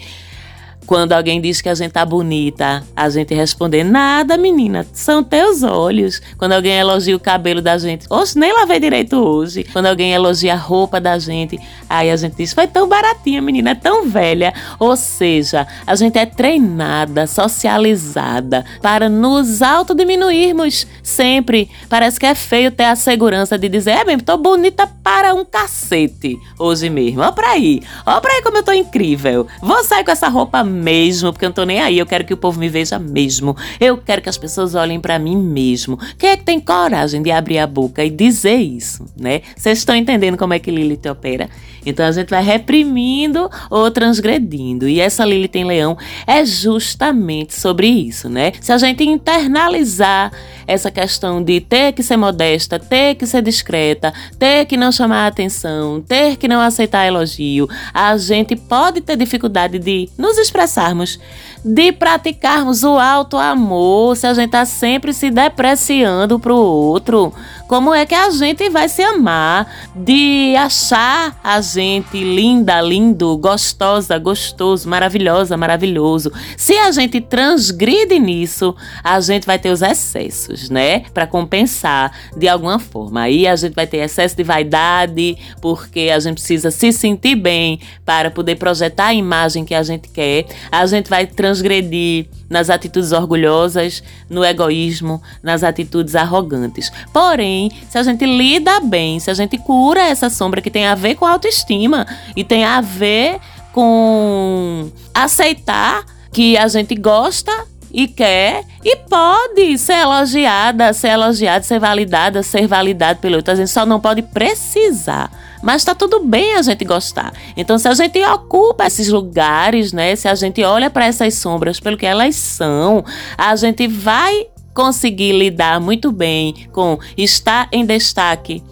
quando 0.87 1.13
alguém 1.13 1.41
diz 1.41 1.61
que 1.61 1.69
a 1.69 1.75
gente 1.75 1.93
tá 1.93 2.05
bonita, 2.05 2.83
a 2.97 3.09
gente 3.09 3.35
responder: 3.35 3.85
Nada, 3.85 4.37
menina, 4.37 4.87
são 4.93 5.23
teus 5.23 5.63
olhos. 5.63 6.21
Quando 6.37 6.53
alguém 6.53 6.79
elogia 6.79 7.15
o 7.15 7.21
cabelo 7.21 7.63
da 7.63 7.79
gente, 7.79 8.07
oxe, 8.11 8.39
nem 8.39 8.53
lavei 8.53 8.81
direito 8.81 9.17
hoje. 9.17 9.65
Quando 9.73 9.87
alguém 9.87 10.13
elogia 10.13 10.55
a 10.55 10.57
roupa 10.57 11.01
da 11.01 11.19
gente, 11.19 11.59
aí 11.89 12.11
a 12.11 12.17
gente 12.17 12.37
diz: 12.37 12.53
Foi 12.53 12.67
tão 12.67 12.89
baratinha, 12.89 13.41
menina, 13.41 13.71
é 13.71 13.75
tão 13.75 14.09
velha. 14.09 14.53
Ou 14.79 14.97
seja, 14.97 15.67
a 15.87 15.95
gente 15.95 16.19
é 16.19 16.27
treinada, 16.27 17.27
socializada 17.27 18.65
para 18.83 19.09
nos 19.09 19.63
autodiminuirmos 19.63 20.87
sempre. 21.03 21.71
Parece 21.89 22.19
que 22.19 22.27
é 22.27 22.35
feio 22.35 22.71
ter 22.71 22.85
a 22.85 22.97
segurança 22.97 23.57
de 23.57 23.69
dizer: 23.69 23.93
É 23.93 24.05
mesmo, 24.05 24.23
tô 24.23 24.37
bonita 24.37 24.87
para 25.03 25.35
um 25.35 25.45
cacete 25.45 26.37
hoje 26.59 26.91
mesmo. 26.91 27.23
Ó 27.23 27.31
pra 27.33 27.51
aí, 27.51 27.81
ó 28.05 28.21
pra 28.21 28.33
aí 28.33 28.43
como 28.43 28.57
eu 28.57 28.63
tô 28.63 28.73
incrível. 28.73 29.47
Vou 29.61 29.85
sair 29.85 30.05
com 30.05 30.11
essa 30.11 30.29
roupa 30.29 30.65
mesmo, 30.71 31.33
porque 31.33 31.45
eu 31.45 31.49
não 31.49 31.55
tô 31.55 31.65
nem 31.65 31.81
aí. 31.81 31.99
Eu 31.99 32.07
quero 32.07 32.25
que 32.25 32.33
o 32.33 32.37
povo 32.37 32.59
me 32.59 32.69
veja 32.69 32.99
mesmo. 32.99 33.57
Eu 33.79 33.99
quero 33.99 34.23
que 34.23 34.29
as 34.29 34.39
pessoas 34.39 34.75
olhem 34.75 35.01
para 35.01 35.19
mim 35.19 35.37
mesmo. 35.37 35.99
Quem 36.19 36.31
é 36.31 36.37
que 36.37 36.45
tem 36.45 36.61
coragem 36.61 37.23
de 37.23 37.31
abrir 37.31 37.59
a 37.59 37.67
boca 37.67 38.05
e 38.05 38.11
dizer 38.11 38.57
isso, 38.57 39.05
né? 39.17 39.43
Vocês 39.57 39.79
estão 39.79 39.95
entendendo 39.95 40.37
como 40.39 40.55
é 40.55 40.59
que 40.59 40.71
Lilith 40.71 41.09
opera? 41.11 41.49
Então 41.85 42.05
a 42.07 42.13
gente 42.13 42.29
vai 42.29 42.43
reprimindo 42.43 43.51
ou 43.71 43.91
transgredindo. 43.91 44.89
E 44.89 45.01
essa 45.01 45.25
Lilith 45.25 45.55
em 45.55 45.65
Leão 45.65 45.97
é 46.27 46.45
justamente 46.45 47.55
sobre 47.55 47.87
isso, 47.87 48.29
né? 48.29 48.53
Se 48.61 48.73
a 48.73 48.79
gente 48.79 49.05
internalizar 49.05 50.33
essa 50.67 50.91
questão 50.91 51.43
de 51.43 51.61
ter 51.61 51.93
que 51.93 52.03
ser 52.03 52.17
modesta, 52.17 52.79
ter 52.79 53.15
que 53.15 53.27
ser 53.27 53.43
discreta, 53.43 54.13
ter 54.39 54.67
que 54.67 54.77
não 54.77 54.93
chamar 54.93 55.27
atenção, 55.27 56.01
ter 56.01 56.37
que 56.37 56.47
não 56.47 56.61
aceitar 56.61 57.07
elogio, 57.07 57.69
a 57.93 58.17
gente 58.17 58.55
pode 58.55 59.01
ter 59.01 59.17
dificuldade 59.17 59.79
de 59.79 60.09
nos 60.17 60.39
expressarmos, 60.61 61.19
de 61.65 61.93
praticarmos 61.93 62.83
o 62.85 62.99
alto 62.99 63.39
amor, 63.39 64.17
se 64.17 64.27
a 64.27 64.35
gente 64.35 64.47
está 64.47 64.65
sempre 64.65 65.13
se 65.13 65.31
depreciando 65.31 66.39
pro 66.39 66.57
outro. 66.57 67.33
Como 67.71 67.95
é 67.95 68.05
que 68.05 68.17
a 68.17 68.29
gente 68.31 68.69
vai 68.69 68.89
se 68.89 69.01
amar? 69.01 69.73
De 69.95 70.57
achar 70.57 71.39
a 71.41 71.61
gente 71.61 72.19
linda, 72.19 72.81
lindo, 72.81 73.39
gostosa, 73.39 74.19
gostoso, 74.19 74.89
maravilhosa, 74.89 75.57
maravilhoso. 75.57 76.33
Se 76.57 76.77
a 76.77 76.91
gente 76.91 77.21
transgride 77.21 78.19
nisso, 78.19 78.75
a 79.05 79.21
gente 79.21 79.47
vai 79.47 79.57
ter 79.57 79.71
os 79.71 79.83
excessos, 79.83 80.69
né? 80.69 81.05
Para 81.15 81.29
compensar 81.29 82.11
de 82.37 82.49
alguma 82.49 82.81
forma. 82.81 83.21
Aí 83.21 83.47
a 83.47 83.55
gente 83.55 83.75
vai 83.75 83.87
ter 83.87 83.99
excesso 83.99 84.37
de 84.37 84.43
vaidade, 84.43 85.39
porque 85.63 86.11
a 86.13 86.19
gente 86.19 86.39
precisa 86.39 86.73
se 86.73 86.93
sentir 86.93 87.37
bem 87.37 87.79
para 88.05 88.33
poder 88.33 88.57
projetar 88.57 89.07
a 89.07 89.15
imagem 89.15 89.65
que 89.65 89.77
a 89.77 89.83
gente 89.85 90.09
quer. 90.09 90.45
A 90.73 90.85
gente 90.87 91.09
vai 91.09 91.25
transgredir 91.25 92.27
nas 92.51 92.69
atitudes 92.69 93.13
orgulhosas, 93.13 94.03
no 94.29 94.45
egoísmo, 94.45 95.23
nas 95.41 95.63
atitudes 95.63 96.17
arrogantes. 96.17 96.91
Porém, 97.13 97.71
se 97.89 97.97
a 97.97 98.03
gente 98.03 98.27
lida 98.27 98.81
bem, 98.81 99.21
se 99.21 99.31
a 99.31 99.35
gente 99.35 99.57
cura 99.57 100.03
essa 100.03 100.29
sombra 100.29 100.61
que 100.61 100.71
tem 100.71 100.87
a 100.87 100.97
ver 100.97 101.15
com 101.15 101.25
autoestima 101.25 102.05
e 102.35 102.43
tem 102.43 102.65
a 102.65 102.81
ver 102.81 103.39
com 103.73 104.91
aceitar 105.15 106.05
que 106.33 106.57
a 106.59 106.67
gente 106.67 106.97
gosta 106.97 107.53
e 107.93 108.07
quer 108.07 108.65
e 108.85 108.97
pode 108.97 109.77
ser 109.79 109.99
elogiada, 110.01 110.93
ser 110.93 111.09
elogiada, 111.09 111.65
ser 111.65 111.79
validada, 111.79 112.43
ser 112.43 112.67
validado 112.67 113.21
pelo 113.21 113.37
outro. 113.37 113.53
A 113.53 113.57
gente 113.57 113.71
só 113.71 113.87
não 113.87 114.01
pode 114.01 114.23
precisar. 114.23 115.31
Mas 115.63 115.85
tá 115.85 115.95
tudo 115.95 116.25
bem 116.25 116.55
a 116.55 116.63
gente 116.63 116.85
gostar. 116.85 117.33
Então, 117.57 117.79
se 117.79 117.87
a 117.87 117.95
gente 117.95 118.23
ocupa 118.25 118.87
esses 118.87 119.09
lugares, 119.09 119.93
né? 119.93 120.17
Se 120.17 120.29
a 120.29 120.35
gente 120.35 120.63
olha 120.63 120.89
para 120.91 121.07
essas 121.07 121.35
sombras 121.35 121.79
pelo 121.79 121.97
que 121.97 122.07
elas 122.07 122.35
são, 122.37 123.05
a 123.37 123.55
gente 123.57 123.87
vai 123.87 124.47
conseguir 124.75 125.33
lidar 125.33 125.81
muito 125.81 126.11
bem 126.11 126.69
com 126.73 126.99
estar 127.17 127.69
em 127.73 127.85
destaque 127.85 128.63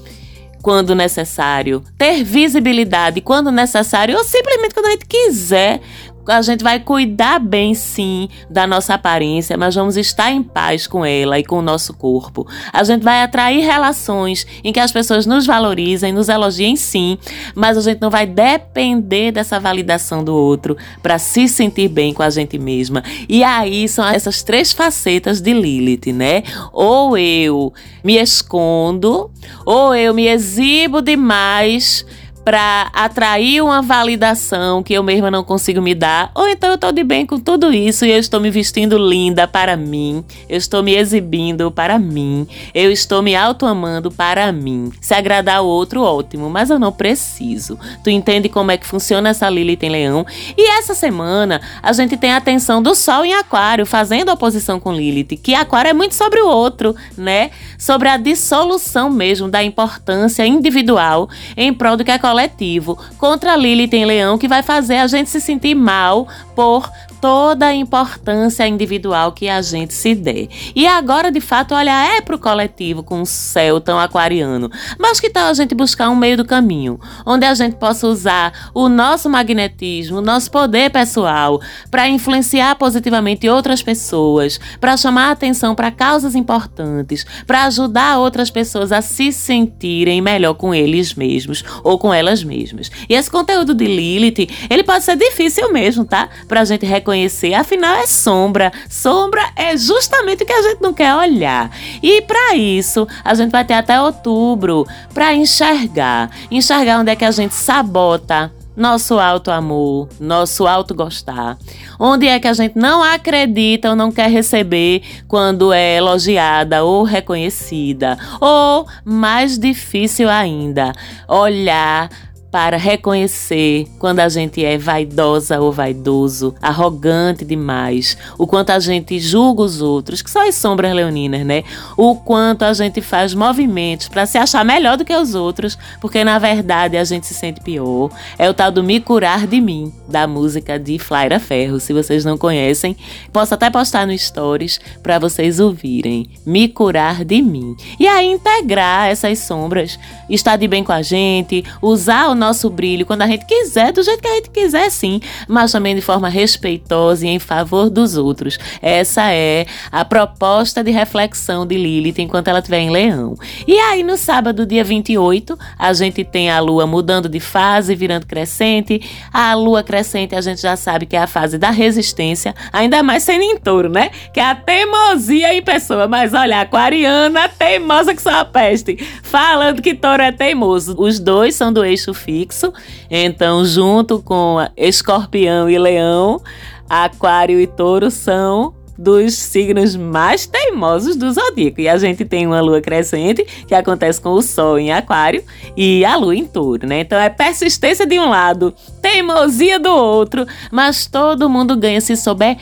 quando 0.62 0.94
necessário, 0.94 1.82
ter 1.96 2.22
visibilidade 2.22 3.20
quando 3.20 3.50
necessário, 3.50 4.16
ou 4.16 4.24
simplesmente 4.24 4.74
quando 4.74 4.86
a 4.86 4.90
gente 4.90 5.06
quiser 5.06 5.80
a 6.28 6.42
gente 6.42 6.62
vai 6.62 6.78
cuidar 6.78 7.38
bem 7.38 7.74
sim 7.74 8.28
da 8.50 8.66
nossa 8.66 8.94
aparência, 8.94 9.56
mas 9.56 9.74
vamos 9.74 9.96
estar 9.96 10.30
em 10.30 10.42
paz 10.42 10.86
com 10.86 11.04
ela 11.04 11.38
e 11.38 11.44
com 11.44 11.58
o 11.58 11.62
nosso 11.62 11.94
corpo. 11.94 12.46
A 12.72 12.84
gente 12.84 13.02
vai 13.02 13.22
atrair 13.22 13.64
relações 13.64 14.46
em 14.62 14.72
que 14.72 14.80
as 14.80 14.92
pessoas 14.92 15.24
nos 15.24 15.46
valorizem, 15.46 16.12
nos 16.12 16.28
elogiem 16.28 16.76
sim, 16.76 17.18
mas 17.54 17.78
a 17.78 17.80
gente 17.80 18.00
não 18.00 18.10
vai 18.10 18.26
depender 18.26 19.32
dessa 19.32 19.58
validação 19.58 20.22
do 20.22 20.34
outro 20.34 20.76
para 21.02 21.18
se 21.18 21.48
sentir 21.48 21.88
bem 21.88 22.12
com 22.12 22.22
a 22.22 22.30
gente 22.30 22.58
mesma. 22.58 23.02
E 23.28 23.42
aí 23.42 23.88
são 23.88 24.06
essas 24.06 24.42
três 24.42 24.72
facetas 24.72 25.40
de 25.40 25.52
Lilith, 25.52 26.12
né? 26.12 26.42
Ou 26.72 27.16
eu 27.16 27.72
me 28.04 28.16
escondo, 28.16 29.30
ou 29.64 29.94
eu 29.94 30.12
me 30.12 30.26
exibo 30.26 31.00
demais 31.00 32.04
para 32.48 32.88
atrair 32.94 33.60
uma 33.60 33.82
validação 33.82 34.82
que 34.82 34.94
eu 34.94 35.02
mesma 35.02 35.30
não 35.30 35.44
consigo 35.44 35.82
me 35.82 35.94
dar, 35.94 36.30
ou 36.34 36.48
então 36.48 36.70
eu 36.70 36.76
estou 36.76 36.90
de 36.90 37.04
bem 37.04 37.26
com 37.26 37.38
tudo 37.38 37.70
isso 37.70 38.06
e 38.06 38.10
eu 38.10 38.18
estou 38.18 38.40
me 38.40 38.50
vestindo 38.50 38.96
linda 38.96 39.46
para 39.46 39.76
mim, 39.76 40.24
eu 40.48 40.56
estou 40.56 40.82
me 40.82 40.94
exibindo 40.96 41.70
para 41.70 41.98
mim, 41.98 42.48
eu 42.72 42.90
estou 42.90 43.20
me 43.20 43.36
autoamando 43.36 44.10
para 44.10 44.50
mim. 44.50 44.90
Se 44.98 45.12
agradar 45.12 45.62
o 45.62 45.66
outro, 45.66 46.00
ótimo, 46.00 46.48
mas 46.48 46.70
eu 46.70 46.78
não 46.78 46.90
preciso. 46.90 47.78
Tu 48.02 48.08
entende 48.08 48.48
como 48.48 48.70
é 48.70 48.78
que 48.78 48.86
funciona 48.86 49.28
essa 49.28 49.50
Lilith 49.50 49.82
em 49.82 49.90
Leão? 49.90 50.24
E 50.56 50.70
essa 50.70 50.94
semana 50.94 51.60
a 51.82 51.92
gente 51.92 52.16
tem 52.16 52.32
a 52.32 52.38
atenção 52.38 52.82
do 52.82 52.94
Sol 52.94 53.26
em 53.26 53.34
Aquário, 53.34 53.84
fazendo 53.84 54.32
oposição 54.32 54.80
com 54.80 54.90
Lilith, 54.90 55.36
que 55.36 55.54
Aquário 55.54 55.90
é 55.90 55.92
muito 55.92 56.14
sobre 56.14 56.40
o 56.40 56.48
outro, 56.48 56.96
né? 57.14 57.50
Sobre 57.76 58.08
a 58.08 58.16
dissolução 58.16 59.10
mesmo 59.10 59.50
da 59.50 59.62
importância 59.62 60.46
individual 60.46 61.28
em 61.54 61.74
prol 61.74 61.94
do 61.94 62.06
que 62.06 62.10
é 62.10 62.18
coletivo, 62.38 62.96
contra 63.18 63.56
Lilith 63.56 63.92
em 63.94 64.04
Leão, 64.04 64.38
que 64.38 64.46
vai 64.46 64.62
fazer 64.62 64.98
a 64.98 65.06
gente 65.08 65.28
se 65.28 65.40
sentir 65.40 65.74
mal 65.74 66.28
por 66.54 66.88
toda 67.20 67.66
a 67.66 67.74
importância 67.74 68.66
individual 68.66 69.32
que 69.32 69.48
a 69.48 69.60
gente 69.60 69.92
se 69.92 70.14
der. 70.14 70.48
E 70.74 70.86
agora, 70.86 71.30
de 71.30 71.40
fato, 71.40 71.74
olhar 71.74 72.16
é 72.16 72.20
pro 72.20 72.38
coletivo 72.38 73.02
com 73.02 73.20
um 73.20 73.24
céu 73.24 73.80
tão 73.80 73.98
aquariano. 73.98 74.70
Mas 74.98 75.20
que 75.20 75.30
tal 75.30 75.48
a 75.48 75.54
gente 75.54 75.74
buscar 75.74 76.08
um 76.08 76.16
meio 76.16 76.36
do 76.36 76.44
caminho, 76.44 76.98
onde 77.26 77.44
a 77.44 77.54
gente 77.54 77.76
possa 77.76 78.06
usar 78.06 78.70
o 78.72 78.88
nosso 78.88 79.28
magnetismo, 79.28 80.18
o 80.18 80.22
nosso 80.22 80.50
poder 80.50 80.90
pessoal 80.90 81.60
para 81.90 82.08
influenciar 82.08 82.76
positivamente 82.76 83.48
outras 83.48 83.82
pessoas, 83.82 84.58
para 84.80 84.96
chamar 84.96 85.30
atenção 85.30 85.74
para 85.74 85.90
causas 85.90 86.34
importantes, 86.34 87.26
para 87.46 87.64
ajudar 87.64 88.18
outras 88.18 88.50
pessoas 88.50 88.92
a 88.92 89.02
se 89.02 89.32
sentirem 89.32 90.20
melhor 90.20 90.54
com 90.54 90.74
eles 90.74 91.14
mesmos 91.14 91.64
ou 91.82 91.98
com 91.98 92.12
elas 92.12 92.42
mesmas. 92.42 92.90
E 93.08 93.14
esse 93.14 93.30
conteúdo 93.30 93.74
de 93.74 93.86
Lilith, 93.86 94.48
ele 94.70 94.82
pode 94.82 95.04
ser 95.04 95.16
difícil 95.16 95.72
mesmo, 95.72 96.04
tá? 96.04 96.28
Pra 96.46 96.64
gente 96.64 96.86
reconhecer, 96.86 97.07
afinal 97.56 97.96
é 97.96 98.06
sombra. 98.06 98.72
Sombra 98.88 99.42
é 99.56 99.76
justamente 99.76 100.42
o 100.42 100.46
que 100.46 100.52
a 100.52 100.62
gente 100.62 100.80
não 100.80 100.92
quer 100.92 101.14
olhar. 101.14 101.70
E 102.02 102.22
para 102.22 102.56
isso, 102.56 103.06
a 103.24 103.34
gente 103.34 103.50
vai 103.50 103.64
ter 103.64 103.74
até 103.74 104.00
outubro 104.00 104.86
para 105.12 105.34
enxergar, 105.34 106.30
enxergar 106.50 107.00
onde 107.00 107.10
é 107.10 107.16
que 107.16 107.24
a 107.24 107.30
gente 107.30 107.54
sabota 107.54 108.52
nosso 108.78 109.18
alto 109.18 109.50
amor, 109.50 110.08
nosso 110.20 110.64
alto 110.64 110.94
gostar. 110.94 111.58
Onde 111.98 112.28
é 112.28 112.38
que 112.38 112.46
a 112.46 112.52
gente 112.52 112.78
não 112.78 113.02
acredita 113.02 113.90
ou 113.90 113.96
não 113.96 114.12
quer 114.12 114.30
receber 114.30 115.02
quando 115.26 115.72
é 115.72 115.96
elogiada 115.96 116.84
ou 116.84 117.02
reconhecida? 117.02 118.16
Ou, 118.40 118.86
mais 119.04 119.58
difícil 119.58 120.30
ainda, 120.30 120.92
olhar 121.26 122.08
para 122.50 122.76
reconhecer 122.76 123.86
quando 123.98 124.20
a 124.20 124.28
gente 124.28 124.64
é 124.64 124.78
vaidosa 124.78 125.60
ou 125.60 125.70
vaidoso, 125.70 126.54
arrogante 126.62 127.44
demais, 127.44 128.16
o 128.38 128.46
quanto 128.46 128.70
a 128.70 128.78
gente 128.78 129.18
julga 129.20 129.62
os 129.62 129.82
outros, 129.82 130.22
que 130.22 130.30
são 130.30 130.46
as 130.46 130.54
sombras 130.54 130.94
leoninas, 130.94 131.44
né? 131.44 131.62
O 131.96 132.14
quanto 132.16 132.62
a 132.62 132.72
gente 132.72 133.00
faz 133.00 133.34
movimentos 133.34 134.08
para 134.08 134.24
se 134.24 134.38
achar 134.38 134.64
melhor 134.64 134.96
do 134.96 135.04
que 135.04 135.14
os 135.14 135.34
outros, 135.34 135.76
porque 136.00 136.24
na 136.24 136.38
verdade 136.38 136.96
a 136.96 137.04
gente 137.04 137.26
se 137.26 137.34
sente 137.34 137.60
pior. 137.60 138.10
É 138.38 138.48
o 138.48 138.54
tal 138.54 138.70
do 138.70 138.82
Me 138.82 139.00
Curar 139.00 139.46
de 139.46 139.60
Mim, 139.60 139.92
da 140.08 140.26
música 140.26 140.78
de 140.78 140.98
Flaira 140.98 141.38
Ferro. 141.38 141.78
Se 141.80 141.92
vocês 141.92 142.24
não 142.24 142.38
conhecem, 142.38 142.96
posso 143.32 143.54
até 143.54 143.68
postar 143.68 144.06
no 144.06 144.16
Stories 144.16 144.80
para 145.02 145.18
vocês 145.18 145.60
ouvirem. 145.60 146.30
Me 146.46 146.68
Curar 146.68 147.24
de 147.24 147.42
Mim. 147.42 147.76
E 147.98 148.06
aí 148.06 148.26
integrar 148.26 149.08
essas 149.08 149.38
sombras, 149.40 149.98
estar 150.30 150.56
de 150.56 150.66
bem 150.66 150.82
com 150.82 150.92
a 150.92 151.02
gente, 151.02 151.64
usar 151.82 152.28
o 152.28 152.37
nosso 152.38 152.70
brilho 152.70 153.04
quando 153.04 153.22
a 153.22 153.26
gente 153.26 153.44
quiser, 153.44 153.92
do 153.92 154.02
jeito 154.02 154.22
que 154.22 154.28
a 154.28 154.34
gente 154.36 154.50
quiser, 154.50 154.90
sim, 154.90 155.20
mas 155.46 155.72
também 155.72 155.94
de 155.94 156.00
forma 156.00 156.28
respeitosa 156.28 157.26
e 157.26 157.28
em 157.28 157.38
favor 157.38 157.90
dos 157.90 158.16
outros. 158.16 158.58
Essa 158.80 159.32
é 159.32 159.66
a 159.90 160.04
proposta 160.04 160.82
de 160.82 160.90
reflexão 160.90 161.66
de 161.66 161.76
Lilith 161.76 162.18
enquanto 162.18 162.48
ela 162.48 162.58
estiver 162.58 162.80
em 162.80 162.90
Leão. 162.90 163.36
E 163.66 163.78
aí, 163.78 164.02
no 164.02 164.16
sábado, 164.16 164.64
dia 164.64 164.84
28, 164.84 165.58
a 165.78 165.92
gente 165.92 166.24
tem 166.24 166.50
a 166.50 166.60
lua 166.60 166.86
mudando 166.86 167.28
de 167.28 167.40
fase, 167.40 167.94
virando 167.94 168.26
crescente. 168.26 169.00
A 169.32 169.54
lua 169.54 169.82
crescente, 169.82 170.34
a 170.34 170.40
gente 170.40 170.60
já 170.60 170.76
sabe 170.76 171.06
que 171.06 171.16
é 171.16 171.20
a 171.20 171.26
fase 171.26 171.58
da 171.58 171.70
resistência, 171.70 172.54
ainda 172.72 173.02
mais 173.02 173.22
sendo 173.22 173.42
em 173.42 173.56
touro, 173.56 173.88
né? 173.88 174.10
Que 174.32 174.40
é 174.40 174.44
a 174.44 174.54
teimosia 174.54 175.54
em 175.54 175.62
pessoa. 175.62 176.06
Mas 176.06 176.34
olha, 176.34 176.58
a 176.58 176.60
aquariana 176.62 177.48
teimosa 177.48 178.14
que 178.14 178.22
só 178.22 178.40
a 178.40 178.44
peste, 178.44 178.96
falando 179.22 179.82
que 179.82 179.94
touro 179.94 180.22
é 180.22 180.32
teimoso. 180.32 180.94
Os 180.98 181.18
dois 181.18 181.54
são 181.54 181.72
do 181.72 181.84
eixo 181.84 182.14
fixo. 182.28 182.70
Então, 183.10 183.64
junto 183.64 184.20
com 184.20 184.58
Escorpião 184.76 185.70
e 185.70 185.78
Leão, 185.78 186.42
Aquário 186.86 187.58
e 187.58 187.66
Touro 187.66 188.10
são 188.10 188.74
dos 188.98 189.34
signos 189.34 189.94
mais 189.96 190.46
teimosos 190.46 191.16
do 191.16 191.32
zodíaco. 191.32 191.80
E 191.80 191.88
a 191.88 191.96
gente 191.96 192.24
tem 192.24 192.46
uma 192.46 192.60
lua 192.60 192.80
crescente, 192.82 193.46
que 193.66 193.74
acontece 193.74 194.20
com 194.20 194.30
o 194.30 194.42
Sol 194.42 194.78
em 194.78 194.92
Aquário, 194.92 195.42
e 195.76 196.04
a 196.04 196.16
lua 196.16 196.34
em 196.34 196.44
Touro, 196.44 196.86
né? 196.86 197.00
Então 197.00 197.18
é 197.18 197.30
persistência 197.30 198.04
de 198.04 198.18
um 198.18 198.28
lado, 198.28 198.74
teimosia 199.00 199.78
do 199.78 199.90
outro, 199.90 200.44
mas 200.70 201.06
todo 201.06 201.48
mundo 201.48 201.76
ganha 201.76 202.00
se 202.00 202.16
souber 202.16 202.58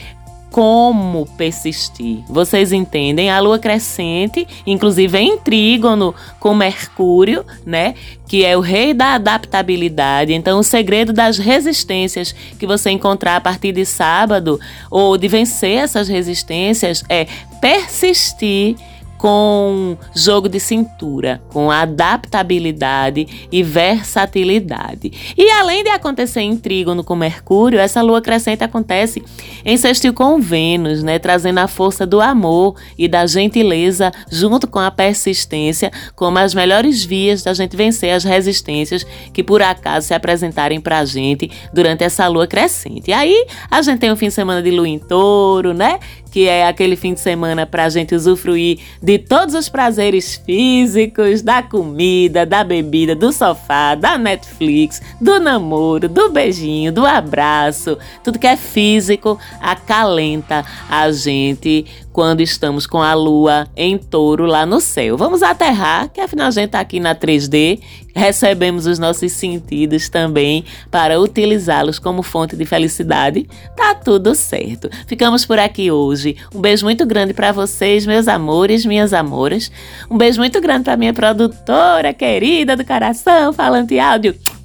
como 0.57 1.27
persistir. 1.37 2.23
Vocês 2.27 2.71
entendem? 2.71 3.29
A 3.29 3.39
lua 3.39 3.59
crescente, 3.59 4.47
inclusive 4.65 5.15
é 5.15 5.21
em 5.21 5.37
trígono 5.37 6.15
com 6.39 6.55
Mercúrio, 6.55 7.45
né? 7.63 7.93
Que 8.27 8.43
é 8.43 8.57
o 8.57 8.59
rei 8.59 8.91
da 8.91 9.13
adaptabilidade. 9.13 10.33
Então, 10.33 10.57
o 10.57 10.63
segredo 10.63 11.13
das 11.13 11.37
resistências 11.37 12.33
que 12.57 12.65
você 12.65 12.89
encontrar 12.89 13.35
a 13.35 13.41
partir 13.41 13.71
de 13.71 13.85
sábado 13.85 14.59
ou 14.89 15.15
de 15.15 15.27
vencer 15.27 15.77
essas 15.77 16.07
resistências 16.07 17.03
é 17.07 17.27
persistir 17.61 18.77
com 19.17 19.97
jogo 20.15 20.47
de 20.47 20.59
cintura, 20.59 21.41
com 21.49 21.71
adaptabilidade 21.71 23.47
e 23.51 23.63
versatilidade. 23.63 25.11
E 25.35 25.49
além 25.51 25.83
de 25.83 25.89
acontecer 25.89 26.41
em 26.41 26.55
trígono 26.55 27.03
com 27.03 27.15
Mercúrio, 27.15 27.79
essa 27.79 28.01
lua 28.01 28.21
crescente 28.21 28.63
acontece 28.63 29.23
em 29.65 29.75
sextil 29.77 30.13
com 30.13 30.39
Vênus, 30.39 31.03
né, 31.03 31.19
trazendo 31.19 31.59
a 31.59 31.67
força 31.67 32.05
do 32.05 32.21
amor 32.21 32.75
e 32.97 33.07
da 33.07 33.25
gentileza 33.25 34.11
junto 34.31 34.67
com 34.67 34.79
a 34.79 34.91
persistência 34.91 35.91
como 36.15 36.37
as 36.37 36.53
melhores 36.53 37.03
vias 37.03 37.43
da 37.43 37.53
gente 37.53 37.75
vencer 37.75 38.11
as 38.11 38.23
resistências 38.23 39.05
que 39.33 39.43
por 39.43 39.61
acaso 39.61 40.07
se 40.07 40.13
apresentarem 40.13 40.79
pra 40.79 41.03
gente 41.05 41.49
durante 41.73 42.03
essa 42.03 42.27
lua 42.27 42.47
crescente. 42.47 43.09
E 43.09 43.13
aí 43.13 43.45
a 43.69 43.81
gente 43.81 43.99
tem 43.99 44.11
um 44.11 44.15
fim 44.15 44.27
de 44.27 44.33
semana 44.33 44.61
de 44.61 44.71
lua 44.71 44.87
em 44.87 44.99
touro, 44.99 45.73
né, 45.73 45.99
que 46.37 46.47
é 46.47 46.67
aquele 46.67 46.95
fim 46.95 47.15
de 47.15 47.19
semana 47.19 47.65
para 47.65 47.85
a 47.85 47.89
gente 47.89 48.13
usufruir 48.13 48.77
de 49.01 49.17
todos 49.17 49.55
os 49.55 49.67
prazeres 49.69 50.35
físicos, 50.35 51.41
da 51.41 51.63
comida, 51.63 52.45
da 52.45 52.63
bebida, 52.63 53.15
do 53.15 53.33
sofá, 53.33 53.95
da 53.95 54.19
Netflix, 54.19 55.01
do 55.19 55.39
namoro, 55.39 56.07
do 56.07 56.29
beijinho, 56.29 56.91
do 56.91 57.07
abraço. 57.07 57.97
Tudo 58.23 58.37
que 58.37 58.45
é 58.45 58.55
físico 58.55 59.39
acalenta 59.59 60.63
a 60.87 61.11
gente 61.11 61.87
quando 62.17 62.41
estamos 62.41 62.87
com 62.87 62.99
a 62.99 63.13
lua 63.13 63.67
em 63.75 63.95
touro 63.95 64.47
lá 64.47 64.65
no 64.65 64.81
céu. 64.81 65.15
Vamos 65.15 65.43
aterrar, 65.43 66.09
que 66.09 66.19
afinal 66.19 66.47
a 66.47 66.49
gente 66.49 66.65
está 66.65 66.79
aqui 66.79 66.99
na 66.99 67.13
3D, 67.13 67.79
recebemos 68.15 68.87
os 68.87 68.97
nossos 68.97 69.31
sentidos 69.33 70.09
também 70.09 70.65
para 70.89 71.21
utilizá-los 71.21 71.99
como 71.99 72.23
fonte 72.23 72.55
de 72.55 72.65
felicidade. 72.65 73.47
Tá 73.75 73.93
tudo 73.93 74.33
certo. 74.33 74.89
Ficamos 75.05 75.45
por 75.45 75.59
aqui 75.59 75.91
hoje. 75.91 76.35
Um 76.55 76.59
beijo 76.59 76.85
muito 76.85 77.05
grande 77.05 77.35
para 77.35 77.51
vocês, 77.51 78.03
meus 78.07 78.27
amores, 78.27 78.83
minhas 78.83 79.13
amoras. 79.13 79.71
Um 80.09 80.17
beijo 80.17 80.39
muito 80.39 80.59
grande 80.59 80.85
para 80.85 80.97
minha 80.97 81.13
produtora 81.13 82.15
querida 82.15 82.75
do 82.75 82.83
coração, 82.83 83.53
falante 83.53 83.99
áudio. 83.99 84.56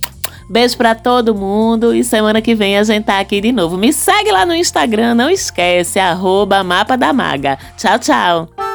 Beijo 0.53 0.77
para 0.77 0.95
todo 0.95 1.35
mundo 1.35 1.95
e 1.95 2.05
semana 2.05 2.43
que 2.43 2.55
vem 2.55 2.77
a 2.77 2.85
gente 2.85 3.05
tá 3.05 3.19
aqui 3.19 3.41
de 3.41 3.51
novo. 3.51 3.79
Me 3.79 3.91
segue 3.91 4.31
lá 4.31 4.45
no 4.45 4.55
Instagram, 4.55 5.15
não 5.15 5.31
esquece, 5.31 5.99
arroba 5.99 6.62
Mapa 6.62 6.95
da 6.95 7.11
Maga. 7.11 7.59
Tchau, 7.79 7.99
tchau. 7.99 8.71